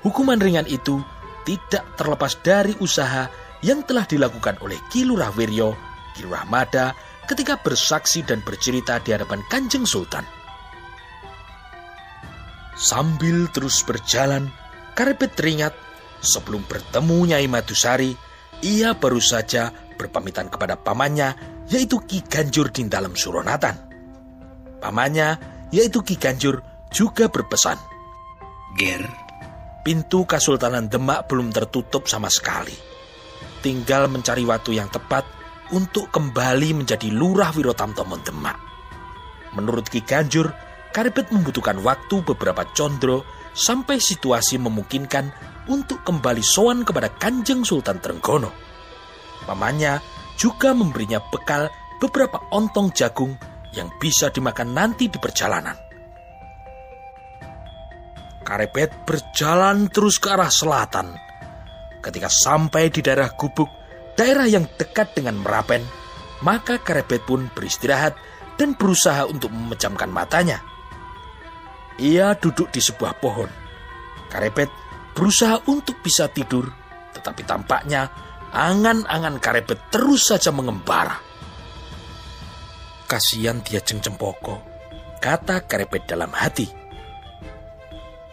hukuman 0.02 0.38
ringan 0.40 0.68
itu 0.68 1.00
tidak 1.42 1.82
terlepas 1.98 2.38
dari 2.40 2.74
usaha 2.78 3.26
yang 3.62 3.82
telah 3.86 4.06
dilakukan 4.06 4.58
oleh 4.62 4.78
Kilurah 4.90 5.30
Wiryo, 5.34 5.74
Kilurah 6.14 6.46
Mada, 6.46 6.94
ketika 7.32 7.56
bersaksi 7.56 8.20
dan 8.20 8.44
bercerita 8.44 9.00
di 9.00 9.16
hadapan 9.16 9.40
Kanjeng 9.48 9.88
Sultan. 9.88 10.20
Sambil 12.76 13.48
terus 13.48 13.80
berjalan, 13.80 14.52
Karebet 14.92 15.32
teringat 15.32 15.72
sebelum 16.20 16.60
bertemu 16.68 17.32
Nyai 17.32 17.48
Madusari, 17.48 18.12
ia 18.60 18.92
baru 18.92 19.16
saja 19.16 19.72
berpamitan 19.96 20.52
kepada 20.52 20.76
pamannya, 20.76 21.32
yaitu 21.72 22.04
Ki 22.04 22.20
Ganjur 22.20 22.68
di 22.68 22.84
dalam 22.84 23.16
Suronatan. 23.16 23.80
Pamannya, 24.84 25.40
yaitu 25.72 26.04
Ki 26.04 26.20
Ganjur, 26.20 26.60
juga 26.92 27.32
berpesan. 27.32 27.80
Ger, 28.76 29.08
pintu 29.80 30.28
Kesultanan 30.28 30.92
Demak 30.92 31.32
belum 31.32 31.48
tertutup 31.48 32.04
sama 32.12 32.28
sekali. 32.28 32.76
Tinggal 33.64 34.12
mencari 34.12 34.44
waktu 34.44 34.76
yang 34.76 34.92
tepat 34.92 35.41
untuk 35.72 36.12
kembali 36.12 36.84
menjadi 36.84 37.08
Lurah 37.10 37.50
Wirotamtomo 37.56 38.20
Demak. 38.20 38.56
Menurut 39.56 39.88
Ki 39.88 40.04
Ganjur, 40.04 40.52
Karebet 40.92 41.32
membutuhkan 41.32 41.80
waktu 41.80 42.20
beberapa 42.20 42.68
condro 42.76 43.24
sampai 43.56 43.96
situasi 43.96 44.60
memungkinkan 44.60 45.32
untuk 45.72 46.04
kembali 46.04 46.44
soan 46.44 46.84
kepada 46.84 47.08
Kanjeng 47.16 47.64
Sultan 47.64 47.96
Trenggono. 48.00 48.52
Pamannya 49.48 49.98
juga 50.36 50.76
memberinya 50.76 51.20
bekal 51.32 51.72
beberapa 51.96 52.44
ontong 52.52 52.92
jagung 52.92 53.32
yang 53.72 53.88
bisa 53.96 54.28
dimakan 54.28 54.76
nanti 54.76 55.08
di 55.08 55.16
perjalanan. 55.16 55.76
Karebet 58.42 59.06
berjalan 59.08 59.88
terus 59.88 60.20
ke 60.20 60.28
arah 60.28 60.50
selatan. 60.50 61.14
Ketika 62.02 62.28
sampai 62.28 62.90
di 62.90 63.00
daerah 63.00 63.30
gubuk, 63.32 63.70
daerah 64.18 64.46
yang 64.48 64.68
dekat 64.76 65.16
dengan 65.16 65.40
Merapen, 65.40 65.82
maka 66.42 66.78
Karebet 66.82 67.22
pun 67.24 67.48
beristirahat 67.54 68.18
dan 68.58 68.74
berusaha 68.76 69.24
untuk 69.24 69.50
memejamkan 69.54 70.10
matanya. 70.10 70.60
Ia 72.00 72.34
duduk 72.36 72.72
di 72.72 72.80
sebuah 72.82 73.20
pohon. 73.20 73.48
Karebet 74.32 74.68
berusaha 75.12 75.60
untuk 75.68 76.00
bisa 76.00 76.26
tidur, 76.28 76.66
tetapi 77.12 77.44
tampaknya 77.44 78.08
angan-angan 78.52 79.38
Karebet 79.38 79.92
terus 79.92 80.28
saja 80.28 80.50
mengembara. 80.52 81.20
Kasihan 83.06 83.60
dia 83.60 83.84
Jeng 83.84 84.00
Cempoko, 84.00 84.60
kata 85.20 85.68
Karebet 85.68 86.08
dalam 86.08 86.32
hati. 86.32 86.68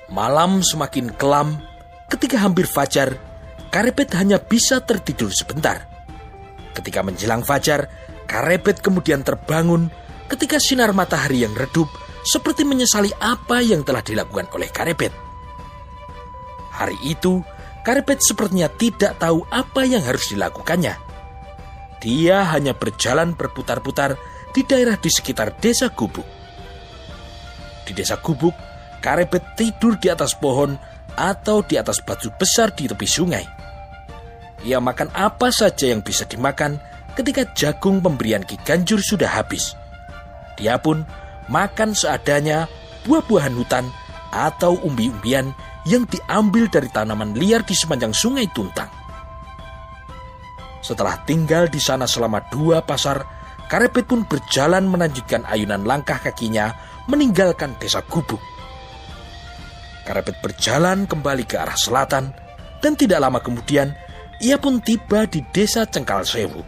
Malam 0.10 0.64
semakin 0.66 1.14
kelam 1.14 1.62
ketika 2.10 2.42
hampir 2.42 2.66
fajar, 2.66 3.14
Karepet 3.70 4.10
hanya 4.18 4.42
bisa 4.42 4.82
tertidur 4.82 5.30
sebentar. 5.30 5.86
Ketika 6.74 7.06
menjelang 7.06 7.46
fajar, 7.46 7.86
Karepet 8.26 8.82
kemudian 8.82 9.22
terbangun 9.22 9.90
ketika 10.30 10.58
sinar 10.62 10.94
matahari 10.94 11.46
yang 11.46 11.54
redup 11.54 11.90
seperti 12.26 12.66
menyesali 12.66 13.10
apa 13.18 13.62
yang 13.62 13.86
telah 13.86 14.02
dilakukan 14.02 14.50
oleh 14.54 14.70
Karepet. 14.70 15.14
Hari 16.74 16.98
itu, 17.06 17.42
Karepet 17.86 18.22
sepertinya 18.22 18.70
tidak 18.70 19.18
tahu 19.22 19.46
apa 19.50 19.86
yang 19.86 20.02
harus 20.02 20.30
dilakukannya. 20.34 20.94
Dia 22.00 22.48
hanya 22.56 22.74
berjalan 22.74 23.36
berputar-putar 23.36 24.16
di 24.56 24.64
daerah 24.64 24.96
di 24.96 25.12
sekitar 25.12 25.60
desa 25.60 25.92
Gubuk. 25.92 26.26
Di 27.86 27.92
desa 27.92 28.18
Gubuk, 28.18 28.56
Karepet 29.04 29.58
tidur 29.60 30.00
di 30.00 30.08
atas 30.10 30.34
pohon 30.38 30.78
atau 31.18 31.66
di 31.66 31.76
atas 31.76 32.00
batu 32.00 32.32
besar 32.40 32.72
di 32.72 32.88
tepi 32.88 33.08
sungai. 33.08 33.59
Ia 34.68 34.84
makan 34.84 35.12
apa 35.16 35.52
saja 35.56 35.88
yang 35.88 36.04
bisa 36.04 36.28
dimakan 36.28 36.80
ketika 37.16 37.48
jagung 37.56 38.04
pemberian 38.04 38.44
Ki 38.44 38.60
Ganjur 38.64 39.00
sudah 39.00 39.28
habis. 39.28 39.76
Dia 40.60 40.76
pun 40.80 41.08
makan 41.48 41.96
seadanya 41.96 42.68
buah-buahan 43.08 43.56
hutan 43.56 43.88
atau 44.30 44.76
umbi-umbian 44.84 45.56
yang 45.88 46.04
diambil 46.06 46.68
dari 46.68 46.92
tanaman 46.92 47.34
liar 47.34 47.64
di 47.64 47.74
sepanjang 47.74 48.12
sungai 48.12 48.46
Tuntang. 48.52 48.92
Setelah 50.84 51.24
tinggal 51.24 51.68
di 51.72 51.80
sana 51.80 52.08
selama 52.08 52.44
dua 52.52 52.84
pasar, 52.84 53.40
Karepet 53.70 54.10
pun 54.10 54.26
berjalan 54.26 54.90
melanjutkan 54.90 55.46
ayunan 55.46 55.86
langkah 55.86 56.18
kakinya 56.18 56.74
meninggalkan 57.06 57.78
desa 57.78 58.02
Gubuk. 58.02 58.42
Karepet 60.10 60.42
berjalan 60.42 61.06
kembali 61.06 61.46
ke 61.46 61.62
arah 61.62 61.78
selatan 61.78 62.34
dan 62.82 62.98
tidak 62.98 63.22
lama 63.22 63.38
kemudian 63.38 63.94
ia 64.40 64.56
pun 64.56 64.80
tiba 64.80 65.28
di 65.28 65.44
desa 65.52 65.84
Cengkal 65.84 66.24
Sewu. 66.24 66.64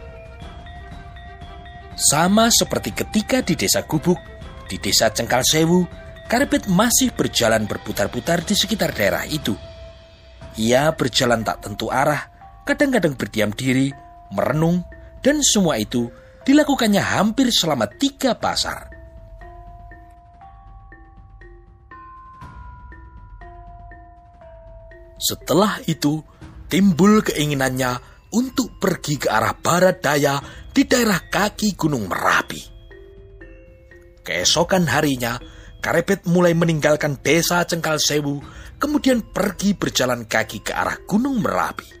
Sama 1.96 2.52
seperti 2.52 2.92
ketika 2.92 3.40
di 3.40 3.56
desa 3.56 3.84
Gubuk, 3.84 4.20
di 4.68 4.76
desa 4.76 5.08
Cengkal 5.12 5.44
Sewu, 5.44 5.84
Karepet 6.28 6.64
masih 6.68 7.12
berjalan 7.12 7.68
berputar-putar 7.68 8.40
di 8.44 8.56
sekitar 8.56 8.96
daerah 8.96 9.28
itu. 9.28 9.52
Ia 10.56 10.92
berjalan 10.92 11.44
tak 11.44 11.64
tentu 11.64 11.92
arah, 11.92 12.28
kadang-kadang 12.64 13.16
berdiam 13.16 13.52
diri, 13.52 13.92
merenung, 14.32 14.84
dan 15.20 15.40
semua 15.44 15.76
itu 15.76 16.08
dilakukannya 16.48 17.00
hampir 17.00 17.52
selama 17.52 17.88
tiga 17.88 18.36
pasar. 18.36 18.88
Setelah 25.20 25.78
itu, 25.86 26.24
timbul 26.72 27.20
keinginannya 27.20 28.00
untuk 28.32 28.80
pergi 28.80 29.20
ke 29.20 29.28
arah 29.28 29.52
barat 29.52 30.00
daya 30.00 30.40
di 30.72 30.88
daerah 30.88 31.20
kaki 31.28 31.76
Gunung 31.76 32.08
Merapi. 32.08 32.64
Keesokan 34.24 34.88
harinya, 34.88 35.36
Karepet 35.84 36.24
mulai 36.24 36.56
meninggalkan 36.56 37.20
desa 37.20 37.60
Cengkal 37.68 38.00
Sewu, 38.00 38.40
kemudian 38.80 39.20
pergi 39.20 39.76
berjalan 39.76 40.24
kaki 40.24 40.64
ke 40.64 40.72
arah 40.72 40.96
Gunung 41.04 41.44
Merapi. 41.44 42.00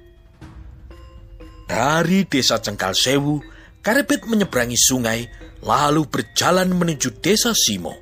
Dari 1.68 2.24
desa 2.24 2.56
Cengkal 2.56 2.96
Sewu, 2.96 3.44
Karepet 3.84 4.24
menyeberangi 4.24 4.78
sungai, 4.80 5.28
lalu 5.60 6.08
berjalan 6.08 6.72
menuju 6.72 7.20
desa 7.20 7.52
Simo. 7.52 7.92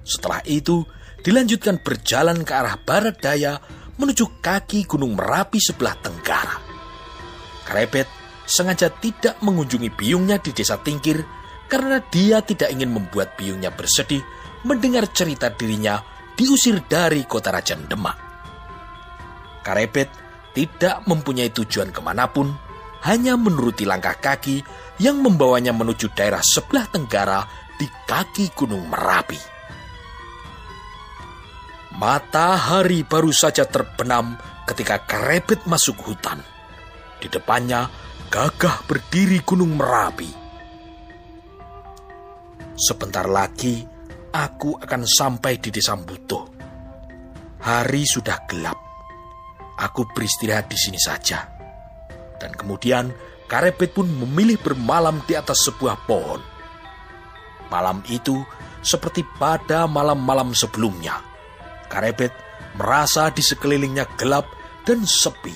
Setelah 0.00 0.40
itu, 0.48 0.80
dilanjutkan 1.20 1.84
berjalan 1.84 2.40
ke 2.40 2.52
arah 2.56 2.80
barat 2.80 3.20
daya 3.20 3.60
menuju 4.00 4.40
kaki 4.40 4.88
Gunung 4.88 5.12
Merapi 5.12 5.60
sebelah 5.60 5.92
tenggara. 6.00 6.56
Karepet 7.68 8.08
sengaja 8.48 8.88
tidak 8.88 9.36
mengunjungi 9.44 9.92
biungnya 9.92 10.40
di 10.40 10.56
desa 10.56 10.80
Tingkir 10.80 11.20
karena 11.68 12.00
dia 12.08 12.40
tidak 12.40 12.72
ingin 12.72 12.90
membuat 12.90 13.36
biungnya 13.36 13.70
bersedih 13.70 14.24
mendengar 14.64 15.06
cerita 15.12 15.52
dirinya 15.52 16.00
diusir 16.34 16.80
dari 16.88 17.28
kota 17.28 17.52
Rajan 17.52 17.86
Demak. 17.86 18.16
Karepet 19.60 20.08
tidak 20.56 21.04
mempunyai 21.04 21.52
tujuan 21.52 21.92
ke 21.92 22.00
mana 22.00 22.26
pun, 22.26 22.50
hanya 23.06 23.36
menuruti 23.36 23.84
langkah 23.84 24.16
kaki 24.16 24.64
yang 24.98 25.20
membawanya 25.20 25.70
menuju 25.76 26.10
daerah 26.16 26.42
sebelah 26.42 26.88
tenggara 26.88 27.44
di 27.76 27.86
kaki 27.86 28.52
Gunung 28.56 28.88
Merapi. 28.88 29.49
Matahari 31.90 33.02
baru 33.02 33.34
saja 33.34 33.66
terbenam 33.66 34.38
ketika 34.62 35.02
Karepet 35.02 35.66
masuk 35.66 35.98
hutan. 36.06 36.38
Di 37.18 37.26
depannya 37.26 37.90
gagah 38.30 38.86
berdiri 38.86 39.42
Gunung 39.42 39.74
Merapi. 39.74 40.30
Sebentar 42.78 43.26
lagi 43.26 43.82
aku 44.30 44.78
akan 44.78 45.02
sampai 45.02 45.58
di 45.58 45.74
desa 45.74 45.98
Butuh. 45.98 46.46
Hari 47.60 48.02
sudah 48.06 48.46
gelap. 48.46 48.78
Aku 49.76 50.06
beristirahat 50.14 50.70
di 50.70 50.78
sini 50.78 50.96
saja. 50.96 51.44
Dan 52.38 52.54
kemudian 52.54 53.10
Karepet 53.50 53.90
pun 53.90 54.06
memilih 54.06 54.62
bermalam 54.62 55.18
di 55.26 55.34
atas 55.34 55.66
sebuah 55.66 56.06
pohon. 56.06 56.38
Malam 57.66 58.00
itu 58.06 58.38
seperti 58.78 59.26
pada 59.36 59.90
malam-malam 59.90 60.54
sebelumnya. 60.54 61.29
Karepet 61.90 62.30
merasa 62.78 63.34
di 63.34 63.42
sekelilingnya 63.42 64.06
gelap 64.14 64.46
dan 64.86 65.02
sepi. 65.02 65.52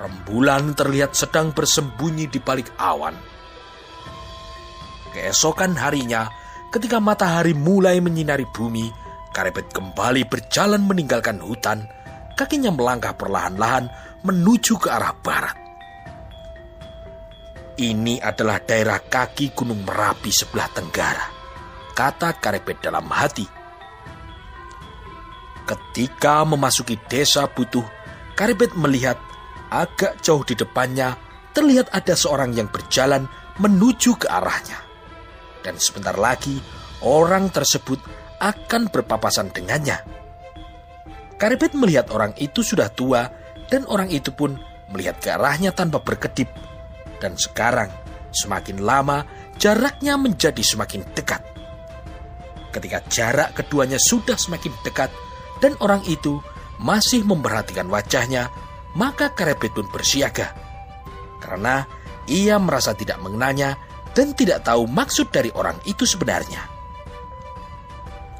Rembulan 0.00 0.72
terlihat 0.72 1.12
sedang 1.12 1.52
bersembunyi 1.52 2.28
di 2.32 2.40
balik 2.40 2.72
awan. 2.80 3.16
Keesokan 5.12 5.76
harinya, 5.76 6.28
ketika 6.72 7.00
matahari 7.00 7.52
mulai 7.52 8.00
menyinari 8.00 8.48
bumi, 8.48 8.88
Karepet 9.32 9.68
kembali 9.68 10.24
berjalan 10.24 10.80
meninggalkan 10.88 11.40
hutan. 11.44 11.84
Kakinya 12.36 12.72
melangkah 12.72 13.16
perlahan-lahan 13.16 13.88
menuju 14.24 14.80
ke 14.80 14.88
arah 14.92 15.12
barat. 15.20 15.56
Ini 17.76 18.20
adalah 18.24 18.60
daerah 18.64 19.00
kaki 19.00 19.52
Gunung 19.52 19.84
Merapi 19.84 20.32
sebelah 20.32 20.68
tenggara, 20.72 21.28
kata 21.92 22.36
Karepet 22.40 22.80
dalam 22.80 23.04
hati. 23.12 23.44
Ketika 25.66 26.46
memasuki 26.46 26.94
desa 27.10 27.50
Butuh, 27.50 27.82
Karepet 28.38 28.78
melihat 28.78 29.18
agak 29.72 30.22
jauh 30.22 30.46
di 30.46 30.54
depannya 30.54 31.18
terlihat 31.50 31.90
ada 31.90 32.14
seorang 32.14 32.54
yang 32.54 32.70
berjalan 32.70 33.26
menuju 33.58 34.14
ke 34.14 34.30
arahnya. 34.30 34.78
Dan 35.66 35.80
sebentar 35.82 36.14
lagi 36.14 36.62
orang 37.02 37.50
tersebut 37.50 37.98
akan 38.38 38.92
berpapasan 38.92 39.50
dengannya. 39.50 39.98
Karepet 41.34 41.74
melihat 41.74 42.12
orang 42.14 42.36
itu 42.38 42.62
sudah 42.62 42.92
tua 42.92 43.26
dan 43.66 43.82
orang 43.90 44.12
itu 44.12 44.30
pun 44.30 44.54
melihat 44.94 45.18
ke 45.18 45.34
arahnya 45.34 45.74
tanpa 45.74 45.98
berkedip 45.98 46.46
dan 47.18 47.34
sekarang, 47.36 47.88
semakin 48.32 48.84
lama, 48.84 49.24
jaraknya 49.56 50.20
menjadi 50.20 50.60
semakin 50.60 51.04
dekat. 51.16 51.40
Ketika 52.72 53.00
jarak 53.08 53.56
keduanya 53.56 53.96
sudah 53.96 54.36
semakin 54.36 54.72
dekat 54.84 55.08
dan 55.62 55.76
orang 55.80 56.04
itu 56.04 56.40
masih 56.80 57.24
memperhatikan 57.24 57.88
wajahnya, 57.88 58.52
maka 58.96 59.32
Karepet 59.32 59.72
pun 59.72 59.88
bersiaga. 59.88 60.52
Karena 61.40 61.84
ia 62.28 62.60
merasa 62.60 62.92
tidak 62.92 63.22
mengenanya 63.22 63.78
dan 64.12 64.32
tidak 64.32 64.64
tahu 64.64 64.88
maksud 64.88 65.32
dari 65.32 65.48
orang 65.52 65.76
itu 65.88 66.04
sebenarnya. 66.04 66.64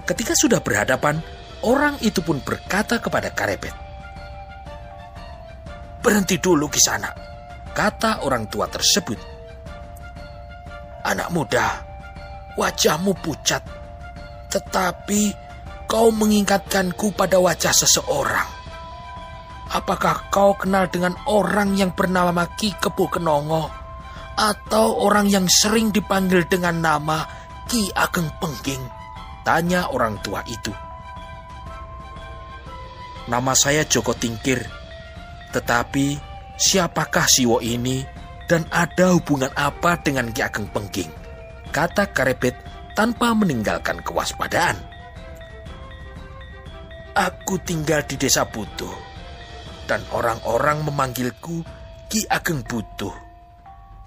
Ketika 0.04 0.36
sudah 0.38 0.60
berhadapan, 0.62 1.18
orang 1.64 1.98
itu 2.04 2.22
pun 2.22 2.38
berkata 2.44 3.00
kepada 3.00 3.32
Karepet, 3.32 3.86
Berhenti 6.06 6.38
dulu 6.38 6.70
di 6.70 6.78
sana 6.78 7.10
kata 7.76 8.24
orang 8.24 8.48
tua 8.48 8.64
tersebut. 8.70 9.20
Anak 11.02 11.28
muda, 11.28 11.82
wajahmu 12.56 13.10
pucat, 13.20 13.60
tetapi 14.48 15.45
kau 15.86 16.10
mengingatkanku 16.10 17.14
pada 17.14 17.38
wajah 17.38 17.72
seseorang. 17.72 18.46
Apakah 19.66 20.30
kau 20.30 20.54
kenal 20.54 20.86
dengan 20.86 21.18
orang 21.26 21.74
yang 21.74 21.90
bernama 21.90 22.46
Ki 22.54 22.70
Kepo 22.78 23.10
Kenongo 23.10 23.66
atau 24.38 25.02
orang 25.02 25.26
yang 25.26 25.46
sering 25.50 25.90
dipanggil 25.90 26.46
dengan 26.46 26.78
nama 26.78 27.26
Ki 27.66 27.90
Ageng 27.94 28.30
Pengging? 28.38 28.82
Tanya 29.42 29.90
orang 29.90 30.18
tua 30.22 30.42
itu. 30.46 30.70
Nama 33.26 33.52
saya 33.58 33.82
Joko 33.82 34.14
Tingkir, 34.14 34.62
tetapi 35.50 36.36
Siapakah 36.56 37.26
Siwo 37.28 37.58
ini 37.60 38.00
dan 38.46 38.64
ada 38.70 39.12
hubungan 39.12 39.50
apa 39.58 39.98
dengan 39.98 40.30
Ki 40.30 40.46
Ageng 40.46 40.70
Pengging? 40.70 41.10
Kata 41.74 42.08
Karepet 42.14 42.54
tanpa 42.96 43.34
meninggalkan 43.34 44.00
kewaspadaan. 44.00 44.95
Aku 47.16 47.56
tinggal 47.64 48.04
di 48.04 48.20
desa 48.20 48.44
Butuh. 48.44 49.06
dan 49.86 50.02
orang-orang 50.12 50.82
memanggilku 50.82 51.62
Ki 52.10 52.26
Ageng 52.26 52.66
Butuh. 52.66 53.14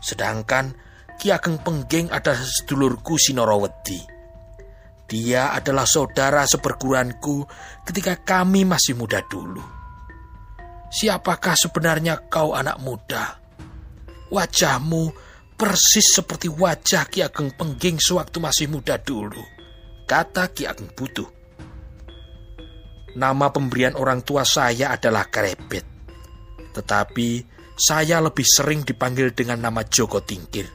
Sedangkan 0.04 0.76
Ki 1.20 1.32
Ageng 1.32 1.60
Pengging 1.60 2.12
adalah 2.12 2.40
sedulurku 2.40 3.16
Sinorowedi. 3.16 4.20
Dia 5.10 5.56
adalah 5.56 5.90
saudara 5.90 6.46
seperguruanku 6.46 7.48
ketika 7.88 8.22
kami 8.22 8.62
masih 8.68 8.94
muda 8.94 9.26
dulu. 9.26 9.64
Siapakah 10.94 11.58
sebenarnya 11.58 12.30
kau 12.30 12.54
anak 12.54 12.78
muda? 12.78 13.42
Wajahmu 14.30 15.10
persis 15.58 16.14
seperti 16.14 16.46
wajah 16.46 17.10
Ki 17.10 17.26
Ageng 17.26 17.50
Pengging 17.58 17.98
sewaktu 17.98 18.38
masih 18.38 18.70
muda 18.70 19.02
dulu, 19.02 19.42
kata 20.06 20.54
Ki 20.54 20.70
Ageng 20.70 20.94
Butuh. 20.94 21.39
Nama 23.18 23.50
pemberian 23.50 23.98
orang 23.98 24.22
tua 24.22 24.46
saya 24.46 24.94
adalah 24.94 25.26
Karebet. 25.30 25.86
Tetapi 26.70 27.30
saya 27.80 28.20
lebih 28.20 28.44
sering 28.44 28.84
dipanggil 28.84 29.32
dengan 29.32 29.64
nama 29.64 29.88
Joko 29.88 30.20
Tingkir. 30.20 30.68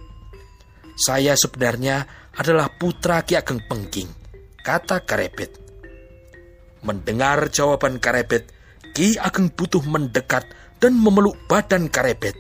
Saya 0.97 1.37
sebenarnya 1.37 2.07
adalah 2.35 2.73
putra 2.75 3.23
Ki 3.23 3.39
Ageng 3.39 3.63
Pengging, 3.67 4.09
kata 4.65 5.05
Karebet. 5.05 5.53
Mendengar 6.83 7.53
jawaban 7.53 8.01
Karebet, 8.01 8.51
Ki 8.97 9.21
Ageng 9.21 9.53
Butuh 9.53 9.85
mendekat 9.85 10.49
dan 10.81 10.97
memeluk 10.99 11.39
badan 11.47 11.93
Karebet. 11.93 12.35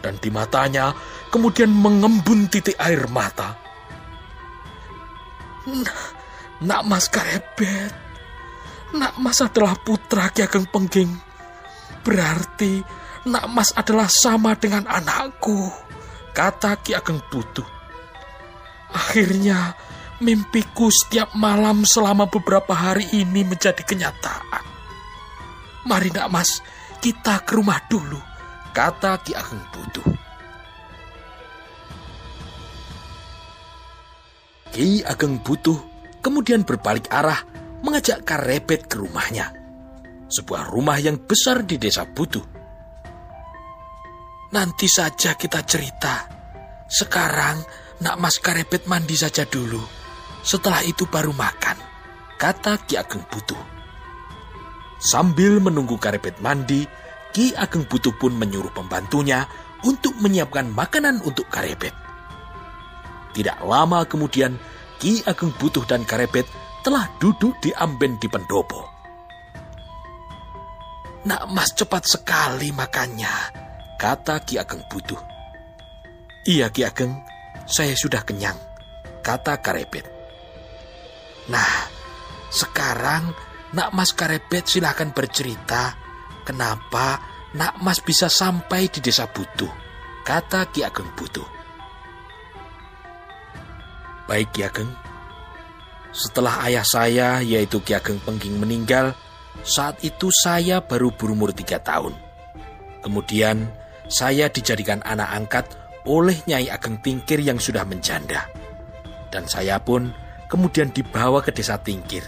Dan 0.00 0.16
di 0.16 0.32
matanya 0.32 0.96
kemudian 1.28 1.68
mengembun 1.68 2.48
titik 2.48 2.76
air 2.80 3.04
mata. 3.12 3.56
Nak 6.60 6.82
mas 6.88 7.06
Karebet, 7.12 8.09
Nak 8.90 9.22
Mas 9.22 9.38
adalah 9.38 9.78
putra 9.78 10.34
Ki 10.34 10.42
Ageng 10.42 10.66
Pengging. 10.66 11.14
Berarti 12.02 12.82
Nak 13.30 13.46
Mas 13.52 13.70
adalah 13.76 14.10
sama 14.10 14.58
dengan 14.58 14.88
anakku, 14.88 15.70
kata 16.34 16.80
Ki 16.82 16.98
Ageng 16.98 17.22
Butuh. 17.30 17.66
Akhirnya 18.90 19.78
mimpiku 20.18 20.90
setiap 20.90 21.30
malam 21.38 21.86
selama 21.86 22.26
beberapa 22.26 22.74
hari 22.74 23.06
ini 23.14 23.46
menjadi 23.46 23.80
kenyataan. 23.86 24.64
Mari 25.86 26.10
Nak 26.10 26.28
Mas, 26.32 26.58
kita 26.98 27.46
ke 27.46 27.54
rumah 27.54 27.78
dulu, 27.86 28.18
kata 28.74 29.22
Ki 29.22 29.38
Ageng 29.38 29.62
Butuh. 29.70 30.08
Ki 34.74 35.06
Ageng 35.06 35.38
Butuh 35.38 35.78
kemudian 36.22 36.66
berbalik 36.66 37.06
arah 37.10 37.42
mengajak 37.84 38.24
Karebet 38.24 38.86
ke 38.86 39.00
rumahnya. 39.00 39.52
Sebuah 40.30 40.70
rumah 40.70 40.96
yang 41.02 41.18
besar 41.26 41.66
di 41.66 41.74
desa 41.76 42.06
Butuh. 42.06 42.46
Nanti 44.50 44.86
saja 44.86 45.34
kita 45.34 45.62
cerita. 45.66 46.26
Sekarang 46.86 47.62
nak 48.02 48.16
mas 48.18 48.38
Karebet 48.38 48.86
mandi 48.86 49.14
saja 49.14 49.46
dulu. 49.46 49.80
Setelah 50.40 50.80
itu 50.86 51.04
baru 51.04 51.36
makan, 51.36 51.76
kata 52.40 52.80
Ki 52.88 52.96
Ageng 52.96 53.22
Butuh. 53.28 53.60
Sambil 55.00 55.60
menunggu 55.60 56.00
Karebet 56.00 56.40
mandi, 56.40 56.88
Ki 57.30 57.52
Ageng 57.54 57.86
Butuh 57.86 58.14
pun 58.16 58.34
menyuruh 58.34 58.72
pembantunya 58.72 59.44
untuk 59.84 60.16
menyiapkan 60.18 60.68
makanan 60.72 61.20
untuk 61.22 61.48
Karebet. 61.52 61.92
Tidak 63.36 63.62
lama 63.62 64.02
kemudian, 64.08 64.58
Ki 64.98 65.22
Ageng 65.24 65.54
Butuh 65.56 65.86
dan 65.86 66.02
Karebet 66.02 66.48
telah 66.80 67.06
duduk 67.20 67.60
di 67.60 67.70
amben 67.76 68.16
di 68.16 68.28
pendopo. 68.28 68.80
Nak 71.20 71.52
mas 71.52 71.76
cepat 71.76 72.08
sekali 72.08 72.72
makannya, 72.72 73.32
kata 74.00 74.40
Ki 74.40 74.56
Ageng 74.56 74.88
Butuh. 74.88 75.20
Iya 76.48 76.72
Ki 76.72 76.88
Ageng, 76.88 77.12
saya 77.68 77.92
sudah 77.92 78.24
kenyang, 78.24 78.56
kata 79.20 79.60
Karebet. 79.60 80.08
Nah, 81.52 81.88
sekarang 82.48 83.36
Nak 83.70 83.94
Mas 83.94 84.10
Karebet 84.16 84.66
silahkan 84.66 85.14
bercerita 85.14 85.94
kenapa 86.42 87.22
Nak 87.54 87.78
Mas 87.84 88.00
bisa 88.00 88.32
sampai 88.32 88.88
di 88.88 89.04
desa 89.04 89.28
Butuh, 89.28 89.70
kata 90.24 90.72
Ki 90.72 90.80
Ageng 90.80 91.12
Butuh. 91.12 91.46
Baik 94.24 94.56
Ki 94.56 94.64
Ageng, 94.64 94.90
setelah 96.10 96.66
ayah 96.66 96.86
saya, 96.86 97.38
yaitu 97.42 97.78
Ki 97.82 97.94
Ageng 97.94 98.18
Pengging 98.22 98.58
meninggal, 98.58 99.14
saat 99.62 100.02
itu 100.02 100.30
saya 100.30 100.82
baru 100.82 101.14
berumur 101.14 101.54
tiga 101.54 101.78
tahun. 101.78 102.14
Kemudian, 103.00 103.70
saya 104.10 104.50
dijadikan 104.50 105.00
anak 105.06 105.30
angkat 105.30 105.66
oleh 106.04 106.34
Nyai 106.50 106.66
Ageng 106.68 106.98
Tingkir 106.98 107.38
yang 107.40 107.62
sudah 107.62 107.86
menjanda. 107.86 108.50
Dan 109.30 109.46
saya 109.46 109.78
pun 109.78 110.10
kemudian 110.50 110.90
dibawa 110.90 111.38
ke 111.40 111.54
desa 111.54 111.78
Tingkir. 111.78 112.26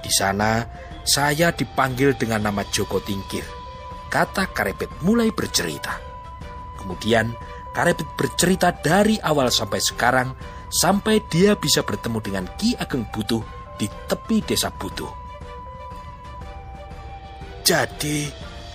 Di 0.00 0.08
sana, 0.08 0.64
saya 1.04 1.52
dipanggil 1.52 2.16
dengan 2.16 2.48
nama 2.48 2.64
Joko 2.72 2.98
Tingkir. 3.04 3.44
Kata 4.08 4.48
Karepet 4.48 5.04
mulai 5.04 5.28
bercerita. 5.34 6.00
Kemudian, 6.80 7.34
Karepet 7.76 8.08
bercerita 8.16 8.72
dari 8.72 9.20
awal 9.20 9.52
sampai 9.52 9.84
sekarang 9.84 10.32
sampai 10.76 11.24
dia 11.32 11.56
bisa 11.56 11.80
bertemu 11.80 12.18
dengan 12.20 12.44
Ki 12.60 12.76
Ageng 12.76 13.08
Butuh 13.08 13.40
di 13.80 13.88
tepi 13.88 14.44
desa 14.44 14.68
Butuh. 14.68 15.08
Jadi, 17.64 18.28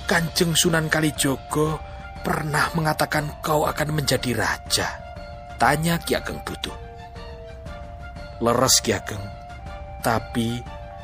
Kanjeng 0.09 0.57
Sunan 0.57 0.89
Kalijogo 0.89 1.79
pernah 2.25 2.73
mengatakan 2.73 3.39
kau 3.45 3.63
akan 3.69 3.89
menjadi 3.93 4.33
raja? 4.33 4.89
Tanya 5.61 6.01
Ki 6.01 6.17
Ageng 6.17 6.41
Butuh. 6.41 6.73
Leres 8.41 8.81
Ki 8.81 8.97
Ageng, 8.97 9.21
tapi 10.01 10.57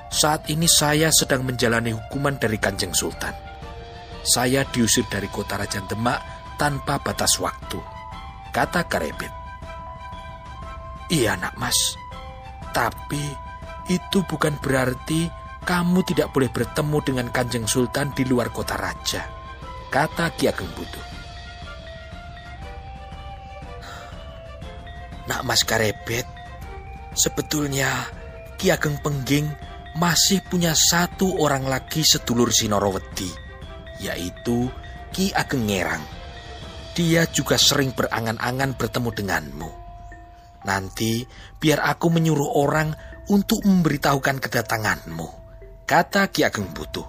saat 0.09 0.49
ini 0.49 0.65
saya 0.65 1.13
sedang 1.13 1.45
menjalani 1.45 1.93
hukuman 1.93 2.33
dari 2.41 2.57
Kanjeng 2.57 2.97
Sultan. 2.97 3.37
Saya 4.25 4.65
diusir 4.73 5.05
dari 5.07 5.29
kota 5.29 5.61
Raja 5.61 5.79
Demak 5.85 6.19
tanpa 6.57 6.97
batas 6.97 7.37
waktu, 7.37 7.77
kata 8.49 8.89
Karebet. 8.89 9.36
Iya 11.07 11.39
nak 11.39 11.55
mas, 11.55 11.95
tapi 12.75 13.23
itu 13.87 14.19
bukan 14.27 14.59
berarti 14.59 15.31
kamu 15.63 16.03
tidak 16.03 16.35
boleh 16.35 16.51
bertemu 16.51 16.97
dengan 16.99 17.27
Kanjeng 17.31 17.63
Sultan 17.63 18.11
di 18.11 18.27
luar 18.27 18.51
kota 18.51 18.75
raja, 18.75 19.23
kata 19.87 20.35
Ki 20.35 20.51
Ageng 20.51 20.67
Butuh. 20.75 21.05
Nak 25.31 25.41
mas 25.47 25.63
Karebet, 25.63 26.27
sebetulnya 27.15 28.11
Ki 28.59 28.67
Ageng 28.67 28.99
Pengging 28.99 29.47
masih 29.95 30.43
punya 30.43 30.75
satu 30.75 31.39
orang 31.39 31.71
lagi 31.71 32.03
sedulur 32.03 32.51
Sinorowedi, 32.51 33.31
yaitu 34.03 34.67
Ki 35.15 35.31
Ageng 35.31 35.71
Ngerang. 35.71 36.03
Dia 36.91 37.23
juga 37.31 37.55
sering 37.55 37.95
berangan-angan 37.95 38.75
bertemu 38.75 39.09
denganmu. 39.15 39.86
Nanti 40.67 41.23
biar 41.57 41.79
aku 41.79 42.11
menyuruh 42.11 42.59
orang 42.59 42.91
untuk 43.31 43.63
memberitahukan 43.63 44.43
kedatanganmu, 44.43 45.27
kata 45.87 46.27
Ki 46.27 46.43
Ageng 46.43 46.75
Butuh. 46.75 47.07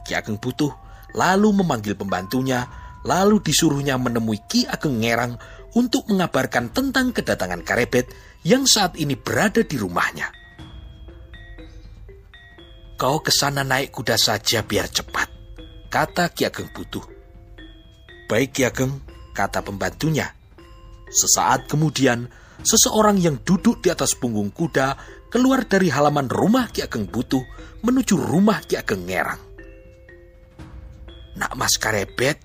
Ki 0.00 0.16
Ageng 0.16 0.40
Butuh 0.40 0.72
lalu 1.12 1.52
memanggil 1.60 1.92
pembantunya, 1.92 2.64
lalu 3.04 3.44
disuruhnya 3.44 4.00
menemui 4.00 4.40
Ki 4.48 4.64
Ageng 4.64 4.96
Ngerang 4.96 5.36
untuk 5.76 6.08
mengabarkan 6.08 6.72
tentang 6.72 7.12
kedatangan 7.12 7.60
Karebet 7.60 8.08
yang 8.48 8.64
saat 8.64 8.96
ini 8.96 9.12
berada 9.12 9.60
di 9.60 9.76
rumahnya. 9.76 10.32
Kau 12.96 13.20
ke 13.20 13.28
sana 13.34 13.60
naik 13.60 13.92
kuda 13.92 14.16
saja 14.16 14.64
biar 14.64 14.88
cepat, 14.88 15.28
kata 15.92 16.32
Ki 16.32 16.48
Ageng 16.48 16.72
Butuh. 16.72 17.04
Baik 18.24 18.56
Ki 18.56 18.64
Ageng, 18.64 19.04
kata 19.36 19.60
pembantunya. 19.60 20.32
Sesaat 21.12 21.68
kemudian, 21.68 22.32
seseorang 22.64 23.20
yang 23.20 23.36
duduk 23.44 23.84
di 23.84 23.92
atas 23.92 24.16
punggung 24.16 24.48
kuda 24.48 24.96
keluar 25.28 25.68
dari 25.68 25.92
halaman 25.92 26.32
rumah 26.32 26.72
Ki 26.72 26.80
Ageng 26.80 27.06
Butuh 27.06 27.44
menuju 27.84 28.16
rumah 28.16 28.64
Ki 28.64 28.80
Ageng 28.80 29.04
Ngerang. 29.04 29.42
Nak 31.36 31.52
Mas 31.60 31.76
Karebet, 31.76 32.40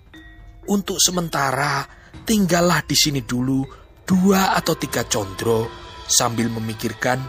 untuk 0.68 1.00
sementara 1.00 1.88
tinggallah 2.28 2.84
di 2.84 2.94
sini 2.94 3.24
dulu 3.24 3.64
dua 4.04 4.58
atau 4.58 4.76
tiga 4.76 5.06
condro 5.06 5.70
sambil 6.10 6.50
memikirkan 6.50 7.22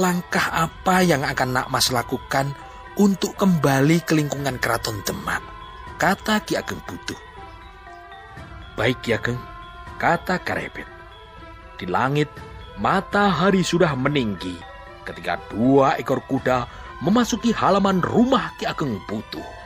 langkah 0.00 0.48
apa 0.50 1.04
yang 1.04 1.22
akan 1.22 1.52
Nak 1.52 1.68
Mas 1.70 1.92
lakukan 1.92 2.50
untuk 2.96 3.36
kembali 3.36 4.04
ke 4.04 4.12
lingkungan 4.16 4.56
keraton 4.56 5.00
Demak, 5.04 5.40
kata 6.00 6.42
Ki 6.42 6.58
Ageng 6.58 6.80
Butuh. 6.84 7.20
Baik 8.74 9.04
Ki 9.04 9.12
Ageng, 9.12 9.40
kata 10.00 10.40
Karebet. 10.40 11.01
Di 11.82 11.90
langit, 11.90 12.30
matahari 12.78 13.66
sudah 13.66 13.98
meninggi 13.98 14.54
ketika 15.02 15.34
dua 15.50 15.98
ekor 15.98 16.22
kuda 16.30 16.70
memasuki 17.02 17.50
halaman 17.50 17.98
rumah 18.06 18.54
Ki 18.54 18.70
Ageng 18.70 19.02
Butuh. 19.10 19.61